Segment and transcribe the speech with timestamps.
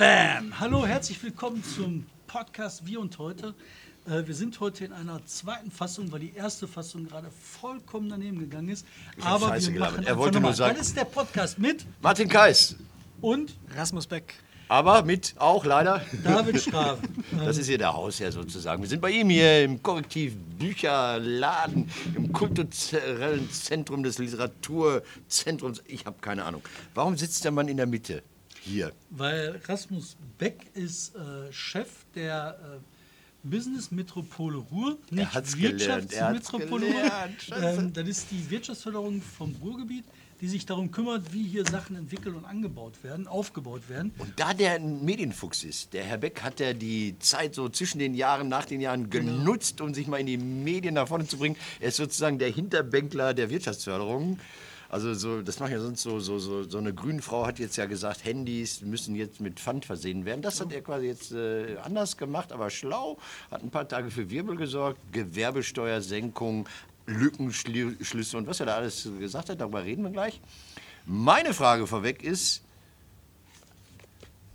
[0.00, 0.58] Bam!
[0.58, 3.54] Hallo, herzlich willkommen zum Podcast Wir und heute.
[4.08, 7.28] Äh, wir sind heute in einer zweiten Fassung, weil die erste Fassung gerade
[7.60, 8.86] vollkommen daneben gegangen ist.
[9.18, 9.96] Ich Aber Scheiße wir gelabert.
[9.98, 12.76] machen Er wollte nur sagen- Das ist der Podcast mit Martin Kais,
[13.20, 14.36] und Rasmus Beck.
[14.68, 16.00] aber mit auch leider.
[16.24, 17.22] David Straven.
[17.44, 18.80] Das ist hier der Hausherr sozusagen.
[18.82, 25.82] Wir sind bei ihm hier im Korrektiv Bücherladen, im kulturellen Zentrum des Literaturzentrums.
[25.86, 26.62] Ich habe keine Ahnung.
[26.94, 28.22] Warum sitzt der Mann in der Mitte?
[28.60, 28.92] Hier.
[29.10, 32.78] Weil Rasmus Beck ist äh, Chef der äh,
[33.42, 37.10] Business Metropole Ruhr, nicht Wirtschaftsmetropole Ruhr.
[37.62, 40.04] Ähm, das ist die Wirtschaftsförderung vom Ruhrgebiet,
[40.40, 44.12] die sich darum kümmert, wie hier Sachen entwickelt und angebaut werden, aufgebaut werden.
[44.18, 47.98] Und da der ein Medienfuchs ist, der Herr Beck hat ja die Zeit so zwischen
[47.98, 51.38] den Jahren, nach den Jahren genutzt, um sich mal in die Medien nach vorne zu
[51.38, 51.56] bringen.
[51.78, 54.38] Er ist sozusagen der Hinterbänkler der Wirtschaftsförderung.
[54.90, 57.76] Also so, das machen ja sonst so, so, so, so eine grüne Frau hat jetzt
[57.76, 60.42] ja gesagt, Handys müssen jetzt mit Pfand versehen werden.
[60.42, 63.16] Das hat er quasi jetzt äh, anders gemacht, aber schlau.
[63.52, 66.68] Hat ein paar Tage für Wirbel gesorgt, Gewerbesteuersenkung,
[67.06, 70.40] Lückenschlüsse und was er da alles gesagt hat, darüber reden wir gleich.
[71.06, 72.62] Meine Frage vorweg ist,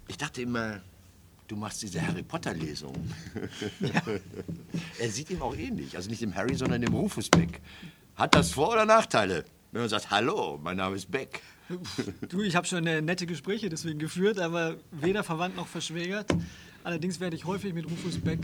[0.09, 0.81] ich dachte immer,
[1.47, 2.93] du machst diese Harry Potter-Lesung.
[4.99, 5.95] er sieht ihm auch ähnlich.
[5.95, 7.61] Also nicht dem Harry, sondern dem Rufus Beck.
[8.15, 9.45] Hat das Vor- oder Nachteile?
[9.75, 11.41] Wenn man sagt, hallo, mein Name ist Beck.
[12.29, 16.33] Du, ich habe schon äh, nette Gespräche deswegen geführt, aber weder verwandt noch verschwägert.
[16.85, 18.39] Allerdings werde ich häufig mit Rufus Beck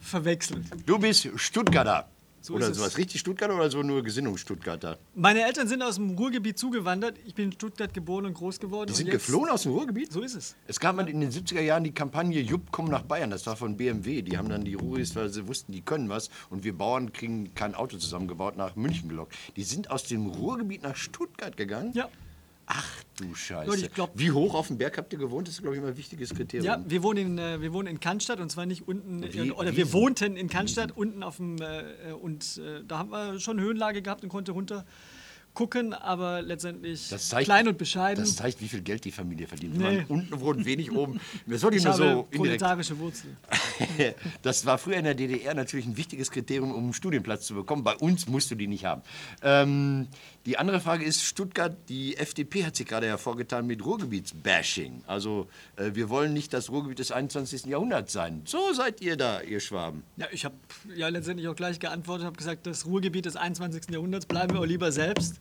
[0.00, 0.64] verwechselt.
[0.86, 2.08] Du bist Stuttgarter.
[2.40, 4.98] So oder sowas richtig Stuttgarter oder so nur Gesinnungsstuttgarter?
[5.14, 7.18] Meine Eltern sind aus dem Ruhrgebiet zugewandert.
[7.26, 8.88] Ich bin in Stuttgart geboren und groß geworden.
[8.88, 10.12] Die sind geflohen aus dem Ruhrgebiet?
[10.12, 10.54] So ist es.
[10.66, 13.30] Es gab mal in den 70er Jahren die Kampagne Jupp, komm nach Bayern.
[13.30, 14.22] Das war von BMW.
[14.22, 16.30] Die haben dann die Ruhris, weil sie wussten, die können was.
[16.50, 19.34] Und wir Bauern kriegen kein Auto zusammengebaut, nach München gelockt.
[19.56, 21.92] Die sind aus dem Ruhrgebiet nach Stuttgart gegangen?
[21.94, 22.08] Ja.
[22.66, 22.86] Ach
[23.16, 23.88] du Scheiße.
[23.90, 25.46] Glaub- Wie hoch auf dem Berg habt ihr gewohnt?
[25.48, 26.66] Das ist, glaube ich, immer ein wichtiges Kriterium.
[26.66, 29.72] Ja, wir wohnen in, äh, wir wohnen in Cannstatt und zwar nicht unten, Wie- oder
[29.72, 33.38] wie- wir wohnten in Cannstatt unten auf dem, äh, äh, und äh, da haben wir
[33.40, 34.84] schon Höhenlage gehabt und konnte runter
[35.54, 38.22] gucken, aber letztendlich Das zeigt, klein und bescheiden.
[38.22, 39.78] Das zeigt, wie viel Geld die Familie verdient.
[39.78, 40.04] Nee.
[40.06, 41.18] Unten wohnt, wenig oben.
[41.46, 42.30] Das wollte ich, ich nur so indirekt.
[42.36, 43.36] proletarische Wurzeln.
[44.42, 47.84] Das war früher in der DDR natürlich ein wichtiges Kriterium, um einen Studienplatz zu bekommen.
[47.84, 49.00] Bei uns musst du die nicht haben.
[49.42, 50.08] Ähm,
[50.46, 55.02] die andere Frage ist, Stuttgart, die FDP hat sich gerade hervorgetan mit Ruhrgebietsbashing.
[55.08, 57.66] Also äh, wir wollen nicht das Ruhrgebiet des 21.
[57.66, 58.42] Jahrhunderts sein.
[58.44, 60.04] So seid ihr da, ihr Schwaben.
[60.16, 60.54] Ja, ich habe
[60.94, 63.90] ja letztendlich auch gleich geantwortet, habe gesagt, das Ruhrgebiet des 21.
[63.90, 65.40] Jahrhunderts bleiben wir auch lieber selbst.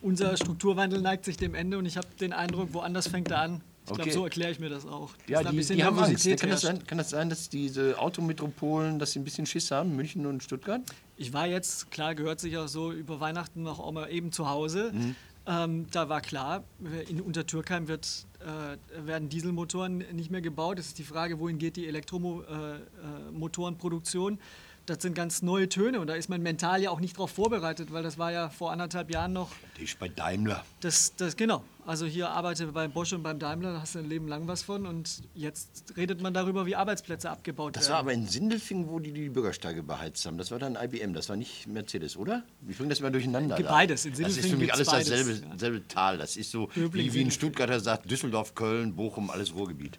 [0.00, 3.60] Unser Strukturwandel neigt sich dem Ende und ich habe den Eindruck, woanders fängt er an.
[3.84, 4.02] Ich Okay.
[4.02, 5.10] glaube, so erkläre ich mir das auch.
[5.28, 6.26] Ja, Dass da ein die, die haben Angst.
[6.40, 9.94] Kann das, sein, kann das sein, dass diese Autometropolen, dass sie ein bisschen Schiss haben,
[9.94, 10.80] München und Stuttgart?
[11.18, 14.48] Ich war jetzt, klar, gehört sich auch so über Weihnachten noch auch mal eben zu
[14.48, 14.90] Hause.
[14.94, 15.14] Mhm.
[15.46, 16.64] Ähm, da war klar,
[17.10, 20.78] in Untertürkheim wird, äh, werden Dieselmotoren nicht mehr gebaut.
[20.78, 24.38] Es ist die Frage, wohin geht die Elektromotorenproduktion.
[24.86, 27.90] Das sind ganz neue Töne und da ist man mental ja auch nicht darauf vorbereitet,
[27.92, 30.62] weil das war ja vor anderthalb Jahren noch Die ist bei Daimler.
[30.80, 31.64] Das, das, genau.
[31.86, 34.62] Also hier arbeite bei Bosch und beim Daimler, da hast du ein Leben lang was
[34.62, 38.06] von und jetzt redet man darüber, wie Arbeitsplätze abgebaut Das war werden.
[38.06, 40.36] aber in Sindelfingen, wo die die Bürgersteige beheizt haben.
[40.36, 42.42] Das war dann IBM, das war nicht Mercedes, oder?
[42.60, 43.56] Wir bringen das immer durcheinander.
[43.56, 44.04] Beides.
[44.04, 45.58] In Das ist für Sindelfingen mich alles beides, dasselbe ja.
[45.58, 46.18] selbe Tal.
[46.18, 47.30] Das ist so, wie, wie ein Sindelfingen.
[47.30, 49.98] Stuttgarter sagt, Düsseldorf, Köln, Bochum, alles Ruhrgebiet.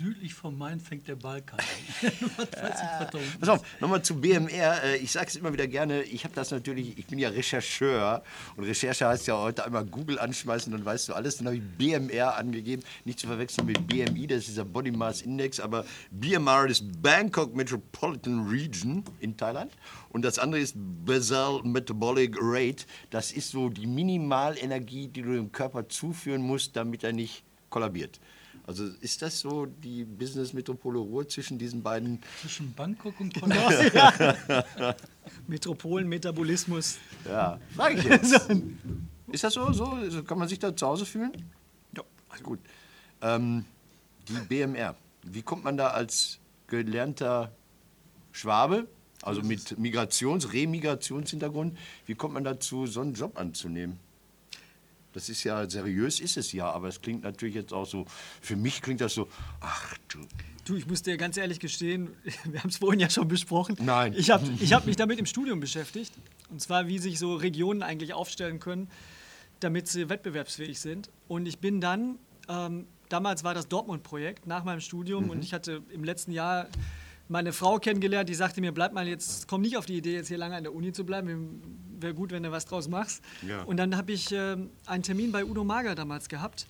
[0.00, 2.46] Südlich vom Main fängt der Balkan an.
[3.38, 4.82] Pass auf, nochmal zu BMR.
[4.82, 8.22] Äh, Ich sage es immer wieder gerne, ich habe das natürlich, ich bin ja Rechercheur
[8.56, 11.36] und Recherche heißt ja heute einmal Google anschmeißen, dann weißt du alles.
[11.36, 15.20] Dann habe ich BMR angegeben, nicht zu verwechseln mit BMI, das ist dieser Body Mass
[15.20, 19.70] Index, aber BMR ist Bangkok Metropolitan Region in Thailand
[20.08, 22.86] und das andere ist Basal Metabolic Rate.
[23.10, 28.18] Das ist so die Minimalenergie, die du dem Körper zuführen musst, damit er nicht kollabiert.
[28.66, 33.56] Also ist das so die Business-Metropole Ruhr zwischen diesen beiden zwischen Bangkok und Genau.
[33.56, 34.94] Korea.
[35.48, 36.98] Metropolen, Metabolismus.
[37.26, 38.48] Ja, frage ich jetzt.
[39.32, 39.72] Ist das so?
[39.72, 40.22] so?
[40.24, 41.32] Kann man sich da zu Hause fühlen?
[41.96, 42.60] Ja, also gut.
[43.22, 43.64] Ähm,
[44.28, 44.94] die BMR,
[45.24, 47.52] wie kommt man da als gelernter
[48.32, 48.86] Schwabe,
[49.22, 51.76] also mit Migrations-, Remigrationshintergrund,
[52.06, 53.98] wie kommt man dazu, so einen Job anzunehmen?
[55.12, 58.06] Das ist ja, seriös ist es ja, aber es klingt natürlich jetzt auch so,
[58.40, 59.28] für mich klingt das so,
[59.60, 60.18] ach du,
[60.66, 62.10] Du, ich muss dir ganz ehrlich gestehen,
[62.44, 63.76] wir haben es vorhin ja schon besprochen.
[63.80, 64.14] Nein.
[64.16, 66.12] Ich habe ich hab mich damit im Studium beschäftigt.
[66.50, 68.88] Und zwar, wie sich so Regionen eigentlich aufstellen können,
[69.60, 71.10] damit sie wettbewerbsfähig sind.
[71.28, 72.18] Und ich bin dann,
[72.48, 75.30] ähm, damals war das Dortmund-Projekt nach meinem Studium Mhm.
[75.30, 76.68] und ich hatte im letzten Jahr
[77.28, 80.28] meine Frau kennengelernt, die sagte mir, bleib mal jetzt, komm nicht auf die Idee, jetzt
[80.28, 81.62] hier lange an der Uni zu bleiben.
[82.00, 83.22] Wäre gut, wenn du was draus machst.
[83.46, 83.62] Ja.
[83.62, 86.66] Und dann habe ich ähm, einen Termin bei Udo Mager damals gehabt.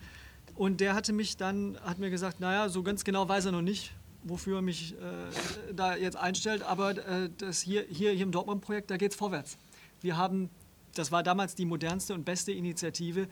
[0.55, 3.63] Und der hatte mich dann, hat mir gesagt, naja, so ganz genau weiß er noch
[3.63, 3.93] nicht,
[4.25, 8.91] wofür er mich äh, da jetzt einstellt, aber äh, das hier, hier, hier im Dortmund-Projekt,
[8.91, 9.57] da geht es vorwärts.
[10.01, 10.51] Wir haben,
[10.95, 13.29] das war damals die modernste und beste Initiative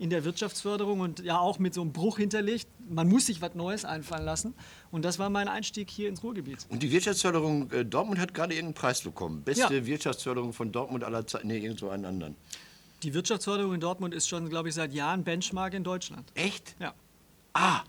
[0.00, 2.66] in der Wirtschaftsförderung und ja auch mit so einem Bruch hinterlegt.
[2.88, 4.54] Man muss sich was Neues einfallen lassen.
[4.90, 6.64] Und das war mein Einstieg hier ins Ruhrgebiet.
[6.70, 9.42] Und die Wirtschaftsförderung äh, Dortmund hat gerade irgendeinen Preis bekommen.
[9.42, 9.86] Beste Ja.
[9.86, 11.48] Wirtschaftsförderung von Dortmund aller Zeiten.
[11.48, 12.34] Nee, irgendwo einen anderen.
[13.02, 16.32] Die Wirtschaftsförderung in Dortmund ist schon, glaube ich, seit Jahren Benchmark in Deutschland.
[16.34, 16.76] Echt?
[16.80, 16.94] Ja.
[17.52, 17.82] Ah,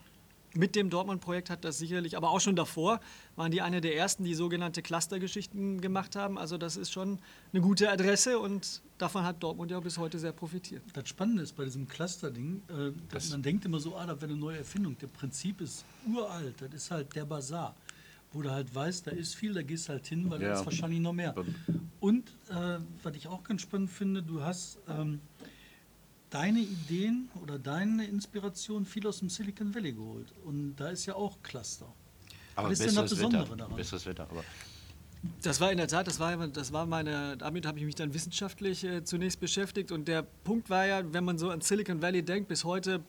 [0.54, 3.00] Mit dem Dortmund-Projekt hat das sicherlich, aber auch schon davor
[3.38, 6.38] waren die eine der ersten, die sogenannte Clustergeschichten gemacht haben.
[6.38, 7.20] Also das ist schon
[7.54, 10.84] eine gute Adresse und davon hat Dortmund ja bis heute sehr profitiert.
[10.94, 14.32] Das Spannende ist bei diesem Cluster-Ding, äh, dass man denkt immer so, ah, das wäre
[14.32, 14.98] eine neue Erfindung.
[14.98, 17.74] Der Prinzip ist uralt, das ist halt der Bazar.
[18.34, 20.54] Wo du halt weißt, da ist viel, da gehst halt hin, weil da Ja.
[20.60, 21.34] ist wahrscheinlich noch mehr.
[22.02, 25.20] Und äh, was ich auch ganz spannend finde, du hast ähm,
[26.32, 30.34] deine Ideen oder deine Inspiration viel aus dem Silicon Valley geholt.
[30.46, 31.86] Und da ist ja auch Cluster.
[32.56, 33.56] aber was ist denn das besseres Besondere Wetter.
[33.58, 33.76] daran?
[33.76, 34.28] Besseres Wetter.
[34.32, 34.44] Aber
[35.44, 38.14] Das war in der Tat, das war, das war meine, damit habe ich mich dann
[38.14, 39.92] wissenschaftlich äh, zunächst beschäftigt.
[39.92, 43.04] Und der Punkt war ja, wenn man so an Silicon Valley denkt, bis heute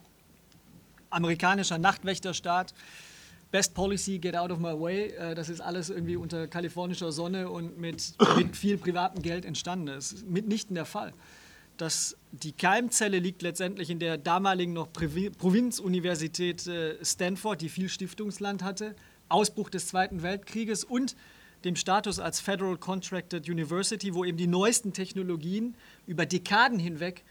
[1.11, 2.75] amerikanischer Nachtwächterstaat,
[3.53, 5.11] Best Policy, get out of my way.
[5.11, 9.87] Äh, das ist alles irgendwie unter kalifornischer Sonne und mit, mit viel privatem Geld entstanden.
[9.87, 11.13] Das ist mitnichten der Fall.
[11.83, 17.89] Das, die Keimzelle liegt letztendlich in der damaligen noch Provi- Provinzuniversität äh, Stanford, die viel
[17.89, 18.95] Stiftungsland hatte,
[19.29, 21.17] Ausbruch des Zweiten Weltkrieges und
[21.65, 25.75] dem Status als Federal Contracted University, wo eben die neuesten Technologien
[26.07, 27.25] über Dekaden hinweg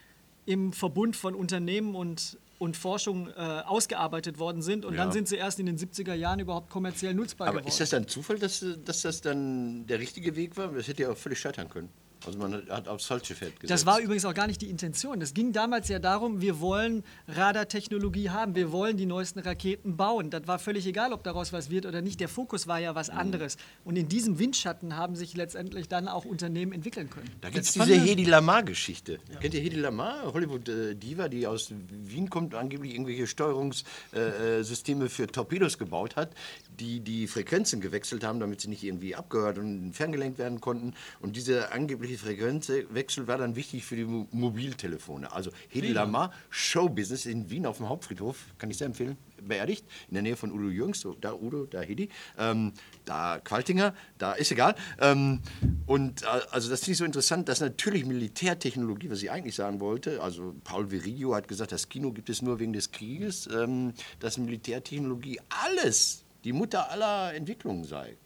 [0.45, 4.83] im Verbund von Unternehmen und, und Forschung äh, ausgearbeitet worden sind.
[4.83, 5.03] Und Ja.
[5.06, 7.69] dann sind sie erst in den 70er Jahren überhaupt kommerziell nutzbar Aber geworden.
[7.69, 10.74] ist das dann Zufall, dass, dass das dann der richtige Weg war?
[10.74, 11.88] Das hätte ja auch völlig scheitern können.
[12.25, 13.71] Also man hat- aufs falsche Feld gesetzt.
[13.71, 15.21] Das war übrigens auch gar nicht die Intention.
[15.21, 20.29] Es ging damals ja darum, wir wollen Radartechnologie haben, wir wollen die neuesten Raketen bauen.
[20.29, 22.19] Das war völlig egal, ob daraus was wird oder nicht.
[22.19, 23.18] Der Fokus war ja was Mhm.
[23.18, 23.57] anderes.
[23.83, 27.29] Und in diesem Windschatten haben sich letztendlich dann auch Unternehmen entwickeln können.
[27.41, 29.19] Da gibt es diese Hedi Lamar-Geschichte.
[29.39, 35.77] Kennt ihr Hedi Lamar, Hollywood-Diva, die aus Wien kommt und angeblich irgendwelche Steuerungssysteme für Torpedos
[35.77, 36.31] gebaut hat,
[36.79, 40.94] die die Frequenzen gewechselt haben, damit sie nicht irgendwie abgehört und ferngelenkt werden konnten.
[41.19, 41.71] Und dieser
[42.11, 45.31] angebliche Frequenzwechsel war dann wichtig für die Mo Mobiltelefone.
[45.31, 50.15] Also Hedi Lamar, Showbusiness in Wien auf dem Hauptfriedhof, kann ich sehr empfehlen, beerdigt, in
[50.15, 52.73] der Nähe von Udo Jürgens, so, da Udo, da Hedi, ähm,
[53.05, 54.75] da Qualtinger, da ist egal.
[54.99, 55.41] Ähm,
[55.85, 59.79] und äh, also das finde ich so interessant, dass natürlich Militärtechnologie, was ich eigentlich sagen
[59.79, 63.93] wollte, also Paul Virilio hat gesagt, das Kino gibt es nur wegen des Krieges, ähm,
[64.19, 68.17] dass Militärtechnologie alles, die Mutter aller Entwicklungen sei.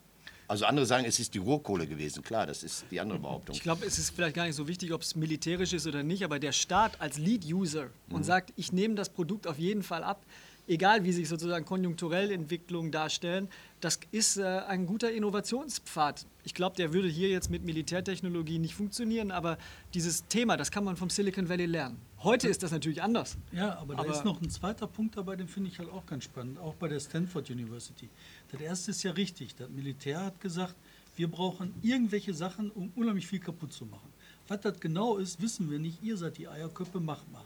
[0.47, 3.55] Also andere sagen, es ist die Rohkohle gewesen, klar, das ist die andere Behauptung.
[3.55, 6.23] Ich glaube, es ist vielleicht gar nicht so wichtig, ob es militärisch ist oder nicht,
[6.23, 8.15] aber der Staat als Lead-User Mhm.
[8.15, 10.23] und sagt, ich nehme das Produkt auf jeden Fall ab,
[10.67, 13.49] egal wie sich sozusagen konjunkturell Entwicklungen darstellen,
[13.81, 16.25] das ist äh, ein guter Innovationspfad.
[16.43, 19.57] Ich glaube, der würde hier jetzt mit Militärtechnologie nicht funktionieren, aber
[19.93, 21.97] dieses Thema, das kann man vom Silicon Valley lernen.
[22.23, 23.37] Heute ist das natürlich anders.
[23.51, 26.05] Ja, aber da Aber- ist noch ein zweiter Punkt dabei, den finde ich halt auch
[26.05, 28.09] ganz spannend, auch bei der Stanford University.
[28.51, 30.75] Das erste ist ja richtig, das Militär hat gesagt,
[31.15, 34.09] wir brauchen irgendwelche Sachen, um unheimlich viel kaputt zu machen.
[34.47, 37.43] Was das genau ist, wissen wir nicht, ihr seid die Eierköpfe, macht mal.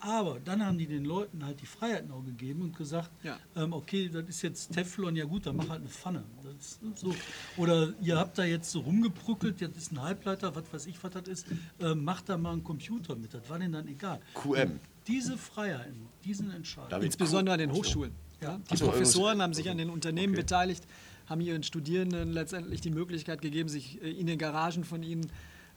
[0.00, 3.38] Aber dann haben die den Leuten halt die Freiheit noch gegeben und gesagt, Ja.
[3.56, 6.24] ähm, okay, das ist jetzt Teflon, ja gut, dann mach halt eine Pfanne.
[6.42, 7.14] Das ist so.
[7.56, 11.12] Oder ihr habt da jetzt so rumgebrückelt, das ist ein Halbleiter, was weiß ich, was
[11.12, 11.46] das ist,
[11.80, 14.20] ähm, macht da mal einen Computer mit, das war denen dann egal.
[14.34, 14.78] QM.
[15.06, 17.02] Diese Freiheiten, diesen Entscheidungen.
[17.02, 18.12] Insbesondere an den Hochschulen.
[18.40, 18.60] Ja.
[18.70, 20.42] Die so, Professoren irgendwas- haben sich an den Unternehmen Okay.
[20.42, 20.84] beteiligt,
[21.26, 25.28] haben ihren Studierenden letztendlich die Möglichkeit gegeben, sich äh, in den Garagen von ihnen äh,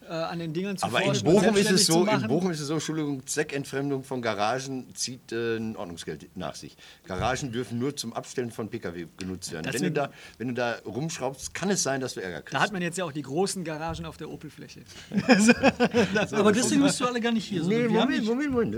[0.08, 2.27] an den Dingern zu Aber in Bochum, ist es so, in.
[2.27, 6.75] Bochum ist es so, Entschuldigung, Zweckentfremdung von Garagen zieht äh, ein Ordnungsgeld nach sich.
[7.05, 9.72] Garagen dürfen nur zum Abstellen von Pkw genutzt werden.
[9.72, 12.53] Wenn du, da, wenn du da rumschraubst, kann es sein, dass du Ärger kriegst.
[12.53, 14.81] Da hat man jetzt ja auch die großen Garagen auf der Opelfläche.
[16.31, 17.63] Aber deswegen bist du alle gar nicht hier.
[17.63, 18.75] Nee, Moment, Moment, Moment.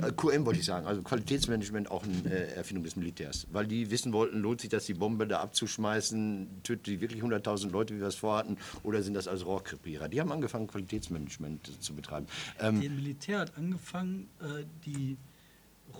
[0.00, 3.46] Äh, QM wollte ich sagen, also Qualitätsmanagement auch eine äh, Erfindung des Militärs.
[3.52, 7.70] Weil die wissen wollten, lohnt sich das, die Bombe da abzuschmeißen, tötet die wirklich 100.000
[7.70, 10.03] Leute, wie wir es vorhatten, oder sind das als Rohrkrepierer?
[10.08, 12.26] Die haben angefangen, Qualitätsmanagement äh, zu betreiben.
[12.60, 15.16] Ähm, Das Militär hat angefangen, äh, die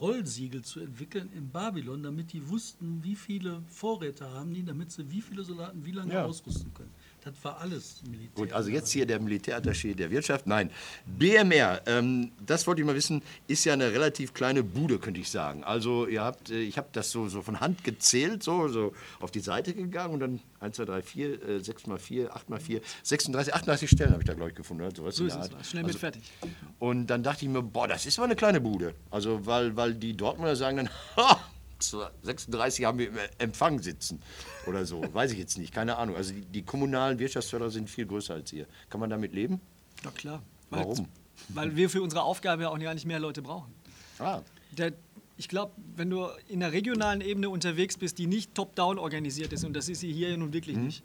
[0.00, 5.10] Rollsiegel zu entwickeln in Babylon, damit die wussten, wie viele Vorräte haben die, damit sie
[5.10, 6.24] wie viele Soldaten wie lange Ja.
[6.24, 6.90] ausrüsten können.
[7.24, 8.30] Das war alles Militär.
[8.34, 10.46] Gut, also jetzt hier der Militärattaché der Wirtschaft.
[10.46, 10.70] Nein,
[11.06, 15.30] BMR, ähm, das wollte ich mal wissen, ist ja eine relativ kleine Bude, könnte ich
[15.30, 15.64] sagen.
[15.64, 19.30] Also ihr habt, äh, ich habe das so, so von Hand gezählt, so, so auf
[19.30, 22.60] die Seite gegangen und dann 1, 2, 3, 4, äh, 6 mal 4, 8 mal
[22.60, 24.82] 4, 36, 38 Stellen habe ich da, glaube ich, gefunden.
[24.82, 24.94] Oder?
[24.94, 26.30] Sowas So ist es, schnell mit fertig.
[26.78, 28.94] Und dann dachte ich mir, boah, das ist aber eine kleine Bude.
[29.10, 31.40] Also, weil, weil die Dortmunder sagen dann, ha,
[32.22, 34.20] 36 haben wir im Empfang sitzen
[34.66, 35.02] oder so.
[35.14, 36.16] Weiß ich jetzt nicht, keine Ahnung.
[36.16, 38.66] Also die, die kommunalen Wirtschaftsförderer sind viel größer als ihr.
[38.90, 39.60] Kann man damit leben?
[40.04, 40.42] Ja, klar.
[40.70, 41.08] Weil, Warum?
[41.48, 43.72] Weil wir für unsere Aufgabe ja auch gar nicht mehr Leute brauchen.
[44.18, 44.40] Ah,
[44.72, 44.92] Der,
[45.36, 49.64] ich glaube, wenn du in der regionalen Ebene unterwegs bist, die nicht top-down organisiert ist,
[49.64, 51.02] und das ist sie hier nun wirklich nicht,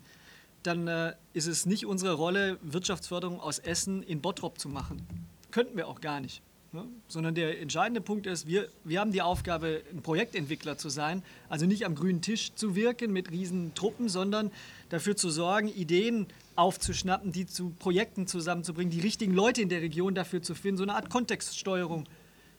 [0.63, 5.05] dann äh, ist es nicht unsere Rolle, Wirtschaftsförderung aus Essen in Bottrop zu machen.
[5.51, 6.41] Könnten wir auch gar nicht.
[6.71, 6.85] Ne?
[7.07, 11.65] Sondern der entscheidende Punkt ist, wir, wir haben die Aufgabe, ein Projektentwickler zu sein, also
[11.65, 14.51] nicht am grünen Tisch zu wirken mit riesen Truppen, sondern
[14.89, 20.13] dafür zu sorgen, Ideen aufzuschnappen, die zu Projekten zusammenzubringen, die richtigen Leute in der Region
[20.13, 22.05] dafür zu finden, so eine Art Kontextsteuerung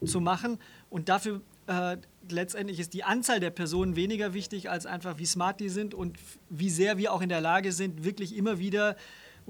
[0.04, 0.58] zu machen.
[0.88, 1.96] Und dafür äh,
[2.28, 6.18] letztendlich ist die Anzahl der Personen weniger wichtig, als einfach, wie smart die sind und
[6.48, 8.96] wie sehr wir auch in der Lage sind, wirklich immer wieder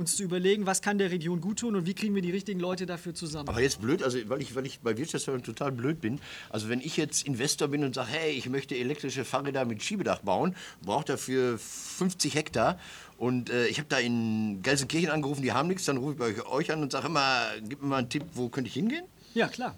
[0.01, 2.59] uns zu überlegen, was kann der Region gut tun und wie kriegen wir die richtigen
[2.59, 3.49] Leute dafür zusammen.
[3.49, 6.21] aber jetzt blöd, also weil ich, weil ich bei Wirtschaftsförderung total blöd bin.
[6.49, 10.21] Also wenn ich jetzt Investor bin und sage, hey, ich möchte elektrische Fahrräder mit Schiebedach
[10.21, 12.79] bauen, brauche dafür 50 Hektar
[13.19, 16.47] und äh, ich habe da in Gelsenkirchen angerufen, die haben nichts, dann rufe ich bei
[16.47, 19.05] euch an und sage immer, gib mir mal einen Tipp, wo könnte ich hingehen?
[19.35, 19.77] Ja, klar.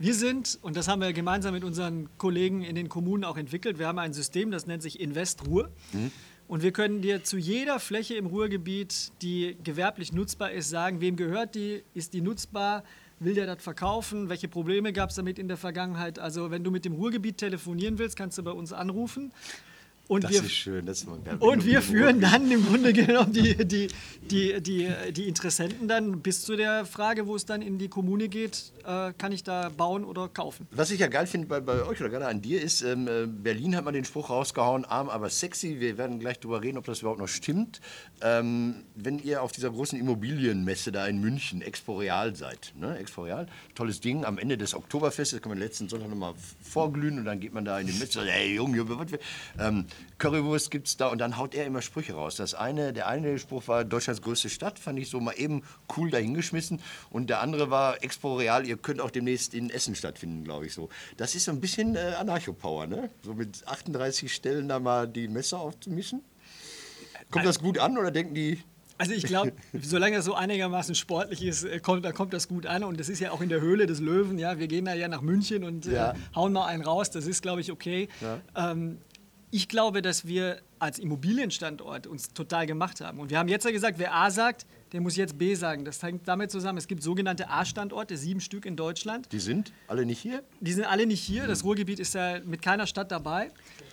[0.00, 3.78] Wir sind, und das haben wir gemeinsam mit unseren Kollegen in den Kommunen auch entwickelt,
[3.78, 5.70] wir haben ein System, das nennt sich Invest Ruhr.
[6.50, 11.14] Und wir können dir zu jeder Fläche im Ruhrgebiet, die gewerblich nutzbar ist, sagen, wem
[11.14, 12.82] gehört die, ist die nutzbar,
[13.20, 16.18] will der das verkaufen, welche Probleme gab es damit in der Vergangenheit.
[16.18, 19.30] Also wenn du mit dem Ruhrgebiet telefonieren willst, kannst du bei uns anrufen.
[20.10, 20.86] Und Das wir, ist schön.
[20.86, 23.86] Das ist und wir führen dann im Grunde genommen die, die,
[24.22, 28.28] die, die, die Interessenten dann bis zu der Frage, wo es dann in die Kommune
[28.28, 30.66] geht, äh, kann ich da bauen oder kaufen.
[30.72, 33.28] Was ich ja geil finde bei, bei euch oder gerade an dir ist, ähm, äh,
[33.28, 35.78] Berlin hat mal den Spruch rausgehauen, arm aber sexy.
[35.78, 37.80] Wir werden gleich drüber reden, ob das überhaupt noch stimmt.
[38.20, 42.98] Ähm, wenn ihr auf dieser großen Immobilienmesse da in München, Exporeal seid, ne?
[42.98, 47.38] Exporeal, tolles Ding, am Ende des Oktoberfestes kann man letzten Sonntag nochmal vorglühen und dann
[47.38, 49.06] geht man da in die Messe und sagt, hey Junge, was.
[49.56, 49.86] Ähm,
[50.18, 52.36] Currywurst gibt es da und dann haut er immer Sprüche raus.
[52.36, 55.62] Das eine, der eine Spruch war Deutschlands größte Stadt, fand ich so mal eben
[55.96, 56.80] cool dahingeschmissen.
[57.10, 60.74] Und der andere war Expo Real, ihr könnt auch demnächst in Essen stattfinden, glaube ich
[60.74, 60.88] so.
[61.16, 63.10] Das ist so ein bisschen äh, Anarcho-Power, ne?
[63.24, 66.22] So mit 38 Stellen da mal die Messer aufzumischen.
[67.30, 68.62] Kommt das gut an oder denken die,
[68.98, 72.66] Also ich glaube, solange das so einigermaßen sportlich ist, äh, kommt, dann kommt das gut
[72.66, 72.82] an.
[72.84, 74.38] Und das ist ja auch in der Höhle des Löwen.
[74.38, 76.10] Ja, wir gehen da ja nach München und Ja.
[76.10, 77.10] äh, hauen mal einen raus.
[77.10, 78.08] Das ist, glaube ich, okay.
[78.56, 78.98] Ähm,
[79.50, 83.18] ich glaube, dass wir als Immobilienstandort uns total gemacht haben.
[83.18, 85.84] Und wir haben jetzt ja gesagt, wer A sagt, der muss jetzt B sagen.
[85.84, 89.30] Das hängt damit zusammen, es gibt sogenannte A-Standorte, sieben Stück in Deutschland.
[89.32, 90.42] die sind alle nicht hier?
[90.60, 91.46] Die sind alle nicht hier.
[91.46, 93.50] Das Ruhrgebiet ist ja mit keiner Stadt dabei.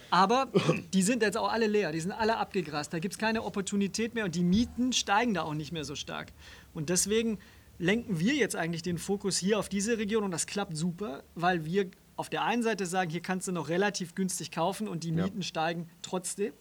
[0.10, 0.48] Aber
[0.94, 1.92] die sind jetzt auch alle leer.
[1.92, 2.94] Die sind alle abgegrast.
[2.94, 5.96] Da gibt es keine Opportunität mehr und die Mieten steigen da auch nicht mehr so
[5.96, 6.32] stark.
[6.74, 7.40] Und deswegen
[7.80, 11.66] lenken wir jetzt eigentlich den Fokus hier auf diese Region und das klappt super, weil
[11.66, 15.12] wir auf der einen Seite sagen, hier kannst du noch relativ günstig kaufen und die
[15.12, 16.54] Mieten steigen trotzdem.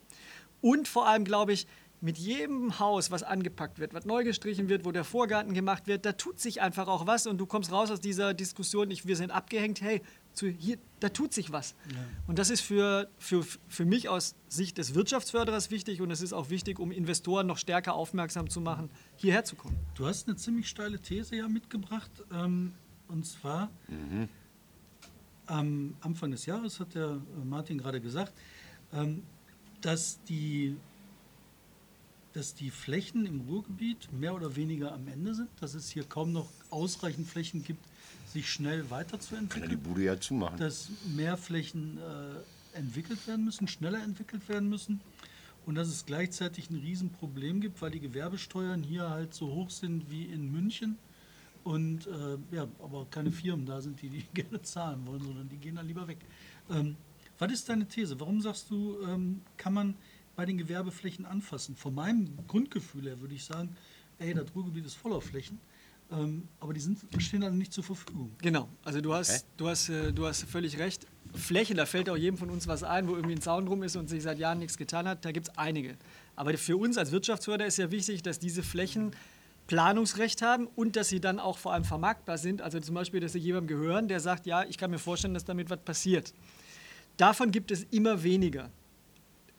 [0.60, 1.66] Und vor allem glaube ich,
[2.00, 6.04] mit jedem Haus, was angepackt wird, was neu gestrichen wird, wo der Vorgarten gemacht wird,
[6.04, 9.16] da tut sich einfach auch was und du kommst raus aus dieser Diskussion, ich, wir
[9.16, 11.74] sind abgehängt, hey, zu hier, da tut sich was.
[12.26, 16.34] Und das ist für, für, für mich aus Sicht des Wirtschaftsförderers wichtig und es ist
[16.34, 19.78] auch wichtig, um Investoren noch stärker aufmerksam zu machen, hierher zu kommen.
[19.94, 22.10] Du hast eine ziemlich steile These ja mitgebracht.
[22.30, 22.74] Ähm,
[23.08, 23.70] und zwar
[25.46, 28.32] am Anfang des Jahres hat der äh, Martin gerade gesagt,
[28.92, 29.22] ähm,
[29.80, 30.76] dass, die,
[32.32, 36.32] dass die Flächen im Ruhrgebiet mehr oder weniger am Ende sind, dass es hier kaum
[36.32, 37.84] noch ausreichend Flächen gibt,
[38.32, 40.58] sich schnell Kann er die weiterzuentwickeln, Bude ja zumachen.
[40.58, 45.00] dass mehr Flächen äh, entwickelt werden müssen, schneller entwickelt werden müssen.
[45.64, 50.10] Und dass es gleichzeitig ein Riesenproblem gibt, weil die Gewerbesteuern hier halt so hoch sind
[50.10, 50.96] wie in München
[51.66, 55.56] und äh, ja, aber keine Firmen da sind, die die gerne zahlen wollen, sondern die
[55.56, 56.18] gehen dann lieber weg.
[56.70, 56.96] Ähm,
[57.38, 58.18] was ist deine These?
[58.20, 59.96] Warum sagst du, ähm, kann man
[60.36, 61.74] bei den Gewerbeflächen anfassen?
[61.74, 63.76] Von meinem Grundgefühl her würde ich sagen,
[64.18, 65.58] ey, das Ruhrgebiet ist voller Flächen,
[66.12, 68.30] ähm, aber die sind, stehen dann nicht zur Verfügung.
[68.38, 71.04] Genau, also du hast, du, hast, äh, du hast völlig recht.
[71.34, 73.96] Fläche, da fällt auch jedem von uns was ein, wo irgendwie ein Zaun drum ist
[73.96, 75.96] und sich seit Jahren nichts getan hat, da gibt es einige.
[76.36, 79.10] Aber für uns als Wirtschaftsförder ist ja wichtig, dass diese Flächen
[79.66, 82.62] Planungsrecht haben und dass sie dann auch vor allem vermarktbar sind.
[82.62, 85.44] Also zum Beispiel, dass sie jemandem gehören, der sagt, ja, ich kann mir vorstellen, dass
[85.44, 86.32] damit was passiert.
[87.16, 88.70] Davon gibt es immer weniger.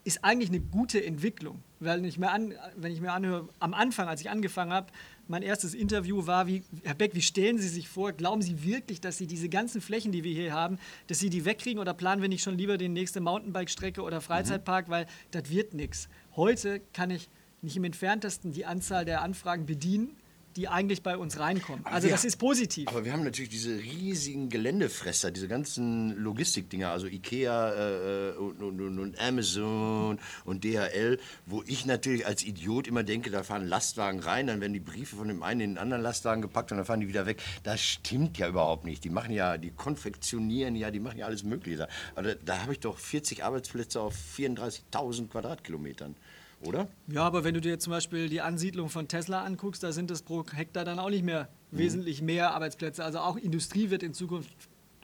[0.04, 1.62] ist eigentlich eine gute Entwicklung.
[1.80, 4.88] Weil ich mir an, wenn ich mir anhöre, am Anfang, als ich angefangen habe,
[5.28, 9.00] mein erstes Interview war, wie, Herr Beck, wie stellen Sie sich vor, glauben Sie wirklich,
[9.00, 12.22] dass Sie diese ganzen Flächen, die wir hier haben, dass Sie die wegkriegen oder planen
[12.22, 16.08] wir nicht schon lieber die nächste Mountainbike-Strecke oder Freizeitpark, weil das wird nichts.
[16.34, 17.28] Heute kann ich
[17.62, 20.16] nicht im entferntesten die Anzahl der Anfragen bedienen,
[20.56, 21.84] die eigentlich bei uns reinkommen.
[21.86, 22.88] Also wir- das ist positiv.
[22.88, 28.80] Aber wir haben natürlich diese riesigen Geländefresser, diese ganzen Logistikdinger, also Ikea äh, und, und,
[28.80, 34.18] und, und Amazon und DHL, wo ich natürlich als Idiot immer denke, da fahren Lastwagen
[34.20, 36.86] rein, dann werden die Briefe von dem einen in den anderen Lastwagen gepackt und dann
[36.86, 37.40] fahren die wieder weg.
[37.62, 39.04] Das stimmt ja überhaupt nicht.
[39.04, 41.86] Die machen ja, die konfektionieren ja, die machen ja alles Mögliche.
[42.16, 46.16] Aber da, da habe ich doch 40 Arbeitsplätze auf 34.000 Quadratkilometern,
[46.62, 46.88] oder?
[47.06, 50.22] Ja, aber wenn du dir zum Beispiel die Ansiedlung von Tesla anguckst, da sind es
[50.22, 53.04] pro Hektar dann auch nicht mehr wesentlich mehr Arbeitsplätze.
[53.04, 54.50] Also auch Industrie wird in Zukunft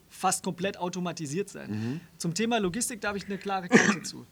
[0.09, 2.01] fast komplett automatisiert sein.
[2.19, 4.27] Zum Thema Logistik da habe ich eine klare Kante zu.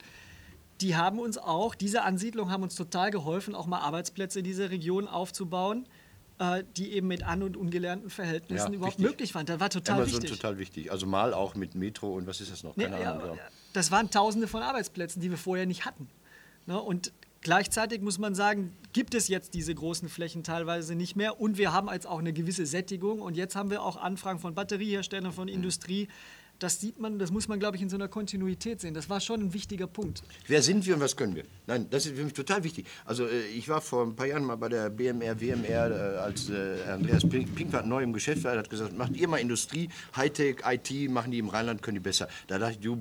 [0.81, 4.71] Die haben uns auch, diese Ansiedlung haben uns total geholfen, auch mal Arbeitsplätze in dieser
[4.71, 5.87] Region aufzubauen,
[6.39, 9.11] äh, die eben mit an- und ungelernten Verhältnissen Ja, überhaupt wichtig.
[9.13, 9.47] möglich waren.
[9.47, 10.39] Das war total Amazon wichtig.
[10.41, 10.91] total wichtig.
[10.91, 12.75] Also mal auch mit Metro und was ist das noch?
[12.77, 13.37] Nee, Keine ja, Ahnung.
[13.37, 13.43] ja,
[13.75, 16.09] das waren Tausende von Arbeitsplätzen, die wir vorher nicht hatten.
[16.67, 16.81] Ne?
[16.81, 21.59] Und gleichzeitig muss man sagen, gibt es jetzt diese großen Flächen teilweise nicht mehr und
[21.59, 25.31] wir haben jetzt auch eine gewisse Sättigung und jetzt haben wir auch Anfragen von Batterieherstellern,
[25.33, 25.37] Mhm.
[25.37, 26.09] von Industrie.
[26.59, 28.95] Das sieht man, das muss man, glaube ich, in so einer Kontinuität sehen.
[28.95, 30.23] Das war schon ein wichtiger Punkt.
[30.47, 31.43] Wer sind wir und was können wir?
[31.67, 32.87] Nein, das ist für mich total wichtig.
[33.05, 36.51] Also äh, ich war vor ein paar Jahren mal bei der BMR, WMR, äh, als
[36.51, 40.59] äh, Andreas Pink, Pinkwart neu im Geschäft war, hat gesagt, macht ihr mal Industrie, Hightech,
[40.65, 42.29] IT, machen die im Rheinland, können die besser.
[42.47, 42.97] Da dachte ich, du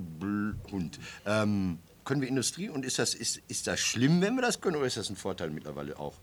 [0.72, 0.98] Hund.
[1.28, 4.78] Ähm, können wir Industrie und ist das, ist, ist das schlimm, wenn wir das können
[4.78, 6.16] oder ist das ein Vorteil mittlerweile auch?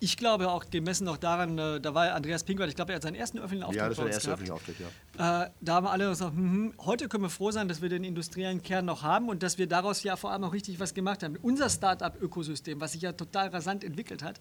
[0.00, 3.02] Ich glaube auch, gemessen auch daran, äh, da war Andreas Pinkwart, ich glaube, er hat
[3.02, 4.76] seinen ersten öffentlichen Auftritt Ja, das war der erste öffentliche Auftritt,
[5.18, 5.44] ja.
[5.44, 8.04] Äh, da haben alle gesagt, hm, hm, heute können wir froh sein, dass wir den
[8.04, 11.24] industriellen Kern noch haben und dass wir daraus ja vor allem auch richtig was gemacht
[11.24, 11.36] haben.
[11.42, 14.38] Unser Start-up-Ökosystem, was sich ja total rasant entwickelt hat,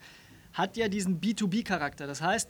[0.53, 2.06] hat ja diesen B2B-Charakter.
[2.06, 2.50] Das heißt,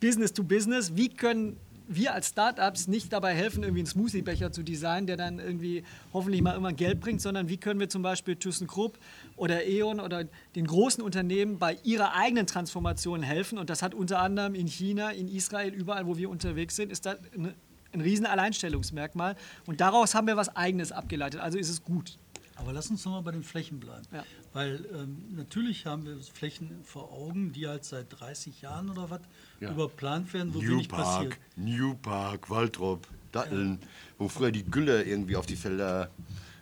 [0.00, 4.62] Business to Business, wie können wir als Startups nicht dabei helfen, irgendwie einen Smoothie-Becher zu
[4.62, 8.36] designen, der dann irgendwie hoffentlich mal irgendwann Geld bringt, sondern wie können wir zum Beispiel
[8.36, 8.98] ThyssenKrupp
[9.36, 10.24] oder E.ON oder
[10.54, 13.58] den großen Unternehmen bei ihrer eigenen Transformation helfen.
[13.58, 17.06] Und das hat unter anderem in China, in Israel, überall, wo wir unterwegs sind, ist
[17.06, 17.54] das ein,
[17.92, 19.36] ein riesen Alleinstellungsmerkmal.
[19.66, 21.40] Und daraus haben wir was Eigenes abgeleitet.
[21.40, 22.18] Also ist es gut.
[22.62, 24.06] Aber lass uns nochmal bei den Flächen bleiben.
[24.12, 24.24] Ja.
[24.52, 29.20] Weil ähm, natürlich haben wir Flächen vor Augen, die halt seit 30 Jahren oder was
[29.60, 29.70] Ja.
[29.72, 31.30] überplant werden, wo New wenig passiert.
[31.30, 33.80] Park, New Park, Waldrop, Datteln,
[34.18, 36.10] wo früher die Gülle irgendwie auf die Felder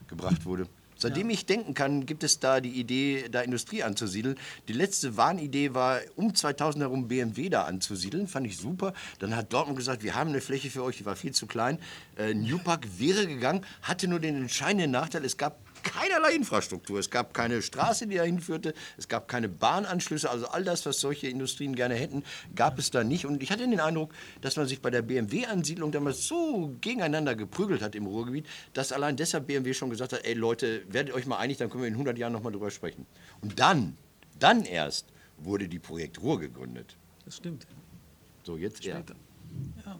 [0.08, 0.66] gebracht wurde.
[0.96, 4.36] Seitdem ich denken kann, gibt es da die Idee, da Industrie anzusiedeln.
[4.68, 8.26] Die letzte Wahnidee war, um 2000 herum BMW da anzusiedeln.
[8.28, 8.92] Fand ich super.
[9.18, 11.78] Dann hat Dortmund gesagt, wir haben eine Fläche für euch, die war viel zu klein.
[12.18, 16.98] Äh, New Park wäre gegangen, hatte nur den entscheidenden Nachteil, es gab keinerlei Infrastruktur.
[16.98, 18.74] Es gab keine Straße, die dahin führte.
[18.96, 20.30] Es gab keine Bahnanschlüsse.
[20.30, 23.26] Also all das, was solche Industrien gerne hätten, gab es da nicht.
[23.26, 27.82] Und ich hatte den Eindruck, dass man sich bei der BMW-Ansiedlung damals so gegeneinander geprügelt
[27.82, 31.38] hat im Ruhrgebiet, dass allein deshalb BMW schon gesagt hat, ey Leute, werdet euch mal
[31.38, 33.06] einig, dann können wir in 100 Jahren nochmal drüber sprechen.
[33.40, 33.96] Und dann,
[34.38, 35.06] dann erst
[35.38, 36.96] wurde die Projekt Ruhr gegründet.
[37.24, 37.66] Das stimmt.
[38.44, 38.96] So, jetzt er.
[38.96, 39.14] Später.
[39.84, 39.98] Ja.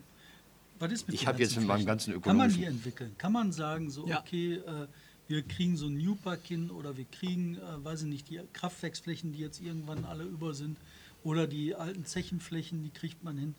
[0.78, 2.68] Was ist mit Ich den hab jetzt ganzen mit meinem ganzen Kann man die ökonomischen-
[2.68, 3.14] entwickeln?
[3.18, 4.20] Kann man sagen, so, Ja.
[4.20, 4.86] okay, äh,
[5.30, 8.40] wir kriegen so ein New Park hin oder wir kriegen, äh, weiß ich nicht, die
[8.52, 10.76] Kraftwerksflächen, die jetzt irgendwann alle über sind
[11.22, 13.54] oder die alten Zechenflächen, die kriegt man hin.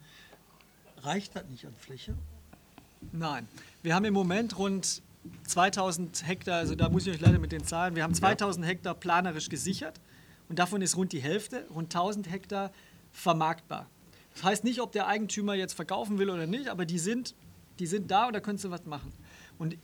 [0.97, 2.13] Reicht das nicht an Fläche?
[3.13, 3.47] Nein.
[3.83, 5.01] Wir haben im Moment rund
[5.47, 8.93] 2000 Hektar, also da muss ich euch leider mit den Zahlen, wir haben 2000 Hektar
[8.93, 10.01] planerisch gesichert
[10.49, 12.73] und davon ist rund die Hälfte, rund 1000 Hektar
[13.13, 13.89] vermarktbar.
[14.33, 17.33] Das heißt nicht, ob der Eigentümer jetzt verkaufen will oder nicht, aber die sind,
[17.79, 19.13] die sind da und da könntest du was machen.
[19.57, 19.77] Und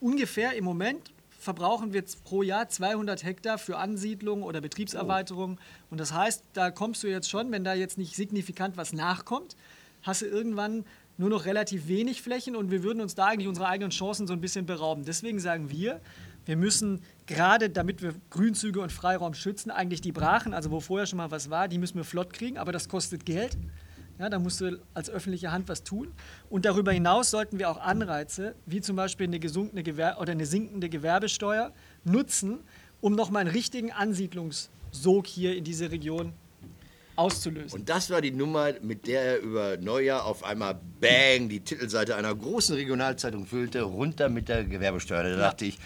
[0.00, 5.58] ungefähr im Moment verbrauchen wir pro Jahr 200 Hektar für Ansiedlung oder Betriebserweiterung.
[5.88, 9.56] Und das heißt, da kommst du jetzt schon, wenn da jetzt nicht signifikant was nachkommt,
[10.02, 10.84] hast du irgendwann
[11.16, 14.32] nur noch relativ wenig Flächen und wir würden uns da eigentlich unsere eigenen Chancen so
[14.32, 15.04] ein bisschen berauben.
[15.04, 16.00] Deswegen sagen wir,
[16.44, 21.06] wir müssen gerade, damit wir Grünzüge und Freiraum schützen, eigentlich die Brachen, also wo vorher
[21.06, 23.56] schon mal was war, die müssen wir flott kriegen, aber das kostet Geld.
[24.18, 26.12] Ja, da musst du als öffentliche Hand was tun.
[26.50, 30.46] Und darüber hinaus sollten wir auch Anreize, wie zum Beispiel eine gesunkene Gewer oder eine
[30.46, 31.72] sinkende Gewerbesteuer,
[32.04, 32.58] nutzen,
[33.00, 36.32] um nochmal einen richtigen Ansiedlungssog hier in diese Region
[37.14, 37.80] auszulösen.
[37.80, 42.16] Und das war die Nummer, mit der er über Neujahr auf einmal Bang die Titelseite
[42.16, 45.22] einer großen Regionalzeitung füllte, runter mit der Gewerbesteuer.
[45.24, 45.78] Da dachte ich,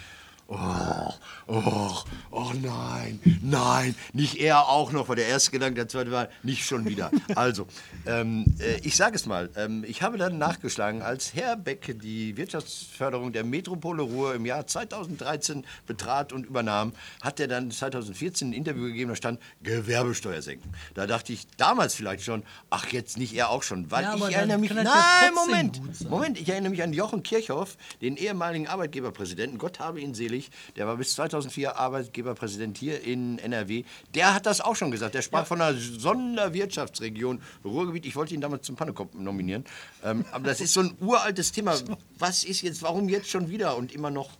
[0.55, 1.13] Oh,
[1.47, 6.29] oh, oh nein, nein, nicht er auch noch, war der erste Gedanke, der zweite war,
[6.43, 7.09] nicht schon wieder.
[7.35, 7.67] Also,
[8.05, 12.37] ähm, äh, ich sage es mal, ähm, ich habe dann nachgeschlagen, als Herr Beck die
[12.37, 18.53] Wirtschaftsförderung der Metropole Ruhr im Jahr 2013 betrat und übernahm, hat er dann 2014 ein
[18.53, 20.71] Interview gegeben, da stand Gewerbesteuer senken.
[20.93, 24.35] Da dachte ich damals vielleicht schon, ach jetzt nicht er auch schon, weil Ja, ich
[24.35, 24.85] erinnere mich, nein,
[25.33, 25.81] Moment.
[26.09, 30.42] Moment, ich erinnere mich an Jochen Kirchhoff, den ehemaligen Arbeitgeberpräsidenten, Gott habe ihn selig,
[30.75, 33.83] der war bis 2004 Arbeitgeberpräsident hier in NRW.
[34.13, 35.15] Der hat das auch schon gesagt.
[35.15, 38.05] Der sprach von einer Sonderwirtschaftsregion Ruhrgebiet.
[38.05, 39.65] Ich wollte ihn damals zum Pannekopf nominieren.
[40.03, 41.75] Ähm, aber das ist so ein uraltes Thema.
[42.17, 44.31] Was ist jetzt, warum jetzt schon wieder und immer noch?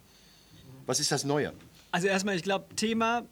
[0.85, 1.53] Was ist das Neue?
[1.91, 3.23] Also erstmal, ich glaube, Thema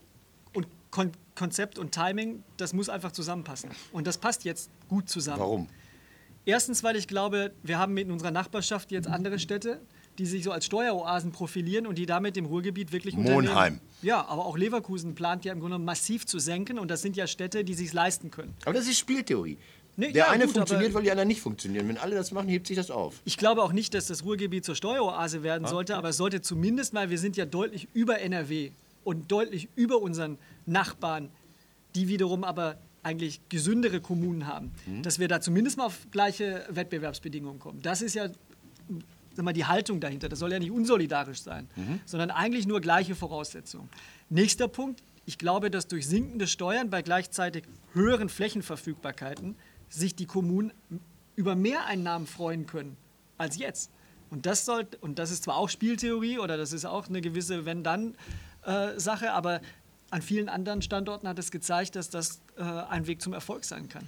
[0.54, 3.72] und Kon Konzept und Timing, das muss einfach zusammenpassen.
[3.94, 5.40] Und das passt jetzt gut zusammen.
[5.40, 5.68] Warum?
[6.46, 9.80] Erstens, weil ich glaube, wir haben in unserer Nachbarschaft jetzt andere Städte,
[10.18, 13.80] die sich so als Steueroasen profilieren und die damit im Ruhrgebiet wirklich Monheim.
[14.02, 17.16] Ja, aber auch Leverkusen plant ja im Grunde genommen massiv zu senken und das sind
[17.16, 18.54] ja Städte, die sich leisten können.
[18.66, 19.58] Aber das ist Spieltheorie.
[19.98, 21.88] Nee, der ja, eine gut, funktioniert, weil die anderen nicht funktionieren.
[21.88, 23.16] Wenn alle das machen, hebt sich das auf.
[23.26, 26.94] Ich glaube auch nicht, dass das Ruhrgebiet zur Steueroase werden sollte, aber es sollte zumindest
[26.94, 28.72] mal, wir sind ja deutlich über NRW
[29.04, 31.30] und deutlich über unseren Nachbarn,
[31.96, 34.72] die wiederum aber eigentlich gesündere Kommunen haben,
[35.02, 37.82] dass wir da zumindest mal auf gleiche Wettbewerbsbedingungen kommen.
[37.82, 38.30] Das ist ja
[39.36, 40.30] sag mal, die Haltung dahinter.
[40.30, 41.68] Das soll ja nicht unsolidarisch sein,
[42.06, 43.90] sondern eigentlich nur gleiche Voraussetzungen.
[44.30, 45.04] Nächster Punkt.
[45.26, 47.64] Ich glaube, dass durch sinkende Steuern bei gleichzeitig
[47.94, 49.56] höheren Flächenverfügbarkeiten
[49.88, 50.74] sich die Kommunen
[51.36, 52.98] über Mehreinnahmen freuen können
[53.38, 53.92] als jetzt.
[54.30, 57.66] Und das, sollte, und das ist zwar auch Spieltheorie oder das ist auch eine gewisse
[57.66, 59.62] Wenn-Dann-Sache, aber
[60.10, 63.90] an vielen anderen Standorten hat es gezeigt, dass das äh, ein Weg zum Erfolg sein
[63.90, 64.08] kann.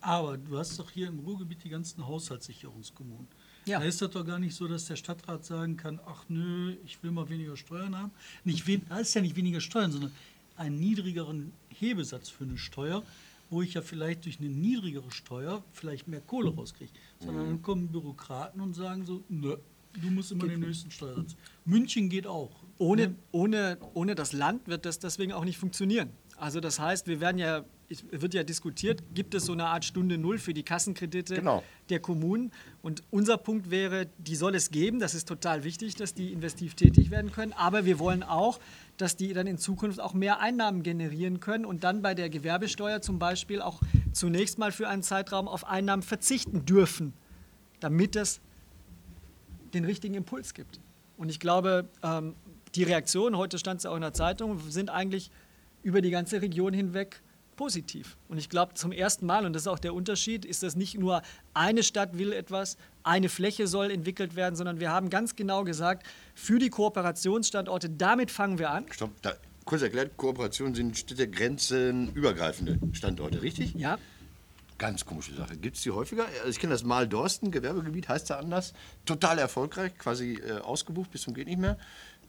[0.00, 3.26] Aber du hast doch hier im Ruhrgebiet die ganzen Haushaltssicherungskommunen.
[3.66, 3.78] Ja.
[3.78, 7.02] Da ist das doch gar nicht so, dass der Stadtrat sagen kann, ach nö, ich
[7.02, 8.10] will mal weniger Steuern haben.
[8.44, 10.12] Nicht wen, da ist ja nicht weniger Steuern, sondern
[10.56, 13.02] einen niedrigeren Hebesatz für eine Steuer,
[13.50, 16.92] wo ich ja vielleicht durch eine niedrigere Steuer vielleicht mehr Kohle rauskriege.
[17.18, 19.56] Sondern dann kommen Bürokraten und sagen so, nö,
[20.00, 21.36] du musst immer den höchsten Steuersatz.
[21.64, 22.50] München geht auch.
[22.78, 23.14] Ohne, Ne?
[23.32, 26.10] ohne, ohne das Land wird das deswegen auch nicht funktionieren.
[26.40, 29.84] Also das heißt, wir werden ja, es wird ja diskutiert, gibt es so eine Art
[29.84, 31.62] Stunde Null für die Kassenkredite Genau.
[31.90, 32.50] der Kommunen?
[32.80, 35.00] Und unser Punkt wäre, die soll es geben.
[35.00, 37.52] Das ist total wichtig, dass die investiv tätig werden können.
[37.52, 38.58] Aber wir wollen auch,
[38.96, 43.02] dass die dann in Zukunft auch mehr Einnahmen generieren können und dann bei der Gewerbesteuer
[43.02, 47.12] zum Beispiel auch zunächst mal für einen Zeitraum auf Einnahmen verzichten dürfen,
[47.80, 48.40] damit das
[49.74, 50.80] den richtigen Impuls gibt.
[51.18, 52.34] Und ich glaube, ähm,
[52.74, 55.30] die Reaktionen, heute stand es ja auch in der Zeitung, sind eigentlich
[55.82, 57.20] über die ganze Region hinweg
[57.56, 58.16] positiv.
[58.28, 60.98] Und ich glaube, zum ersten Mal, und das ist auch der Unterschied, ist das nicht
[60.98, 61.20] nur
[61.52, 66.06] eine Stadt will etwas, eine Fläche soll entwickelt werden, sondern wir haben ganz genau gesagt,
[66.34, 68.86] für die Kooperationsstandorte, damit fangen wir an.
[68.90, 69.34] Stopp, da,
[69.66, 73.74] kurz erklärt, Kooperationen sind Städte grenzenübergreifende Standorte, richtig?
[73.74, 73.98] Ja,
[74.80, 75.58] Ganz komische Sache.
[75.58, 76.24] Gibt es die häufiger?
[76.38, 78.72] Also ich kenne das Mal-Dorsten, Gewerbegebiet, heißt da anders.
[79.04, 81.76] Total erfolgreich, quasi äh, ausgebucht bis zum geht nicht mehr.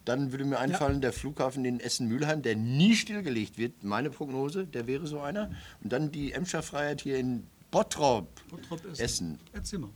[0.05, 3.83] Dann würde mir einfallen, der Flughafen in Essen-Mülheim, der nie stillgelegt wird.
[3.83, 5.51] Meine Prognose, der wäre so einer.
[5.83, 9.03] Und dann die Emscher Freiheit hier in Bottrop, Bottrop Essen.
[9.03, 9.39] Essen.
[9.53, 9.89] Erzähl mal.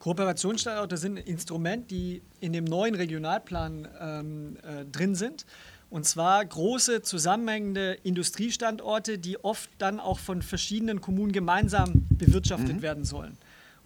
[0.00, 5.46] Kooperationsstandorte sind ein Instrument, die in dem neuen Regionalplan ähm, äh, drin sind.
[5.90, 13.04] Und zwar große zusammenhängende Industriestandorte, die oft dann auch von verschiedenen Kommunen gemeinsam bewirtschaftet werden
[13.04, 13.36] sollen.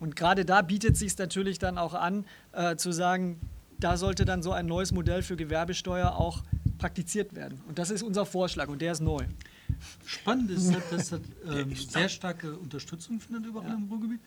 [0.00, 3.40] Und gerade da bietet es sich natürlich dann auch an, äh, zu sagen,
[3.78, 6.42] da sollte dann so ein neues Modell für Gewerbesteuer auch
[6.78, 7.60] praktiziert werden.
[7.68, 9.24] Und das ist unser Vorschlag und der ist neu.
[10.04, 14.20] Spannend ist, dass das hat, ähm, sehr starke Unterstützung findet überall im Ruhrgebiet.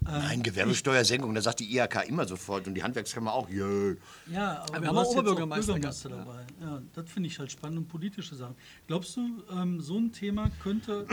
[0.00, 3.96] Nein, Gewerbesteuersenkung, da sagt die IHK immer sofort und die Handwerkskammer auch, jö.
[4.30, 6.46] Ja, aber, wir du haben auch Oberbürgermeister Bürgermeister gehabt, dabei.
[6.60, 8.54] Ja, das finde ich halt spannend und politische Sachen.
[8.86, 11.06] Glaubst du, ähm, so ein Thema könnte,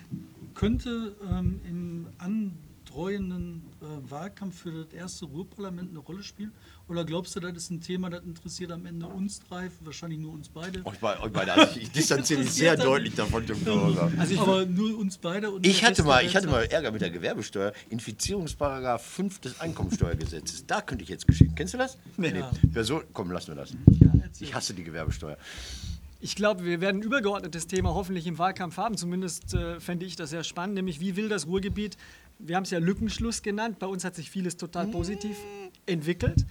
[0.54, 6.52] könnte ähm, im andreuenden äh, Wahlkampf für das erste Ruhrparlament eine Rolle spielen?
[6.90, 10.32] Oder glaubst du, das ist ein Thema, das interessiert am Ende uns drei, wahrscheinlich nur
[10.32, 10.84] uns beide?
[10.84, 11.52] Euch, bei, euch beide.
[11.52, 14.10] Also ich, ich distanziere mich sehr deutlich davon, Tim Bürger.
[14.18, 17.10] Also aber nur uns beide und Ich hatte, mal, ich hatte mal Ärger mit der
[17.10, 17.72] Gewerbesteuer.
[17.90, 20.66] Infizierungsparagraph 5 des Einkommensteuergesetzes.
[20.66, 21.54] Da könnte ich jetzt geschehen.
[21.54, 21.96] Kennst du das?
[22.16, 22.36] Nee.
[22.36, 22.50] Ja.
[22.72, 23.72] Person, komm, lassen wir das.
[24.24, 24.48] erzähl.
[24.48, 25.36] Ich hasse die Gewerbesteuer.
[26.18, 28.96] Ich glaube, wir werden ein übergeordnetes Thema hoffentlich im Wahlkampf haben.
[28.96, 31.96] Zumindest äh, fände ich das sehr spannend, nämlich wie will das Ruhrgebiet,
[32.40, 35.36] wir haben es ja Lückenschluss genannt, bei uns hat sich vieles total positiv
[35.86, 36.46] entwickelt.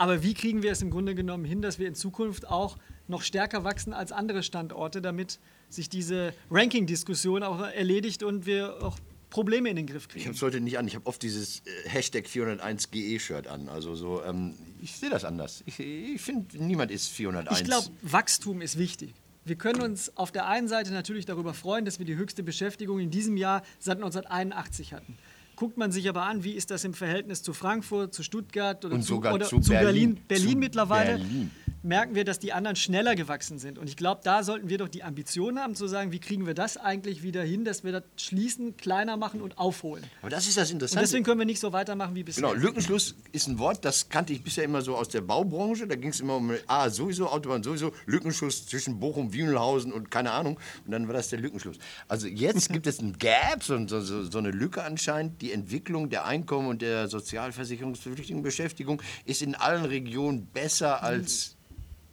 [0.00, 3.20] Aber wie kriegen wir es im Grunde genommen hin, dass wir in Zukunft auch noch
[3.20, 9.68] stärker wachsen als andere Standorte, damit sich diese Ranking-Diskussion auch erledigt und wir auch Probleme
[9.68, 10.24] in den Griff Ich kriegen.
[10.24, 10.86] habe es heute nicht an.
[10.88, 13.68] Ich habe oft dieses äh, Hashtag 401GE-Shirt an.
[13.68, 15.62] Also so, ähm, ich sehe das anders.
[15.66, 17.60] Ich, ich finde, niemand ist 401.
[17.60, 19.12] Ich glaube, Wachstum ist wichtig.
[19.44, 23.00] Wir können uns auf der einen Seite natürlich darüber freuen, dass wir die höchste Beschäftigung
[23.00, 25.18] in diesem Jahr seit 1981 hatten.
[25.60, 28.94] Guckt man sich aber an, wie ist das im Verhältnis zu Frankfurt, zu Stuttgart oder
[28.94, 30.24] Und zu, sogar oder zu zu Berlin, Berlin.
[30.26, 31.50] Berlin Zu mittlerweile, Berlin.
[31.82, 33.78] merken wir, dass die anderen schneller gewachsen sind.
[33.78, 36.54] Und ich glaube, da sollten wir doch die Ambition haben zu sagen, wie kriegen wir
[36.54, 40.02] das eigentlich wieder hin, dass wir das schließen, kleiner machen und aufholen.
[40.22, 41.04] Aber das ist das Und Interessante.
[41.04, 42.42] deswegen können wir nicht so weitermachen wie bisher.
[42.42, 45.86] Genau, Lückenschluss ist ein Wort, das kannte ich bisher immer so aus der Baubranche.
[45.86, 50.30] Da ging es immer um, ah, sowieso, Autobahn sowieso, Lückenschluss zwischen Bochum, Wiemelhausen und keine
[50.30, 50.58] Ahnung.
[50.86, 51.76] Und dann war das der Lückenschluss.
[52.08, 55.42] Also jetzt gibt es ein Gap, so, so, so so eine Lücke anscheinend.
[55.42, 61.56] Die Entwicklung der Einkommen und der sozialversicherungspflichtigen Beschäftigung ist in allen Regionen besser als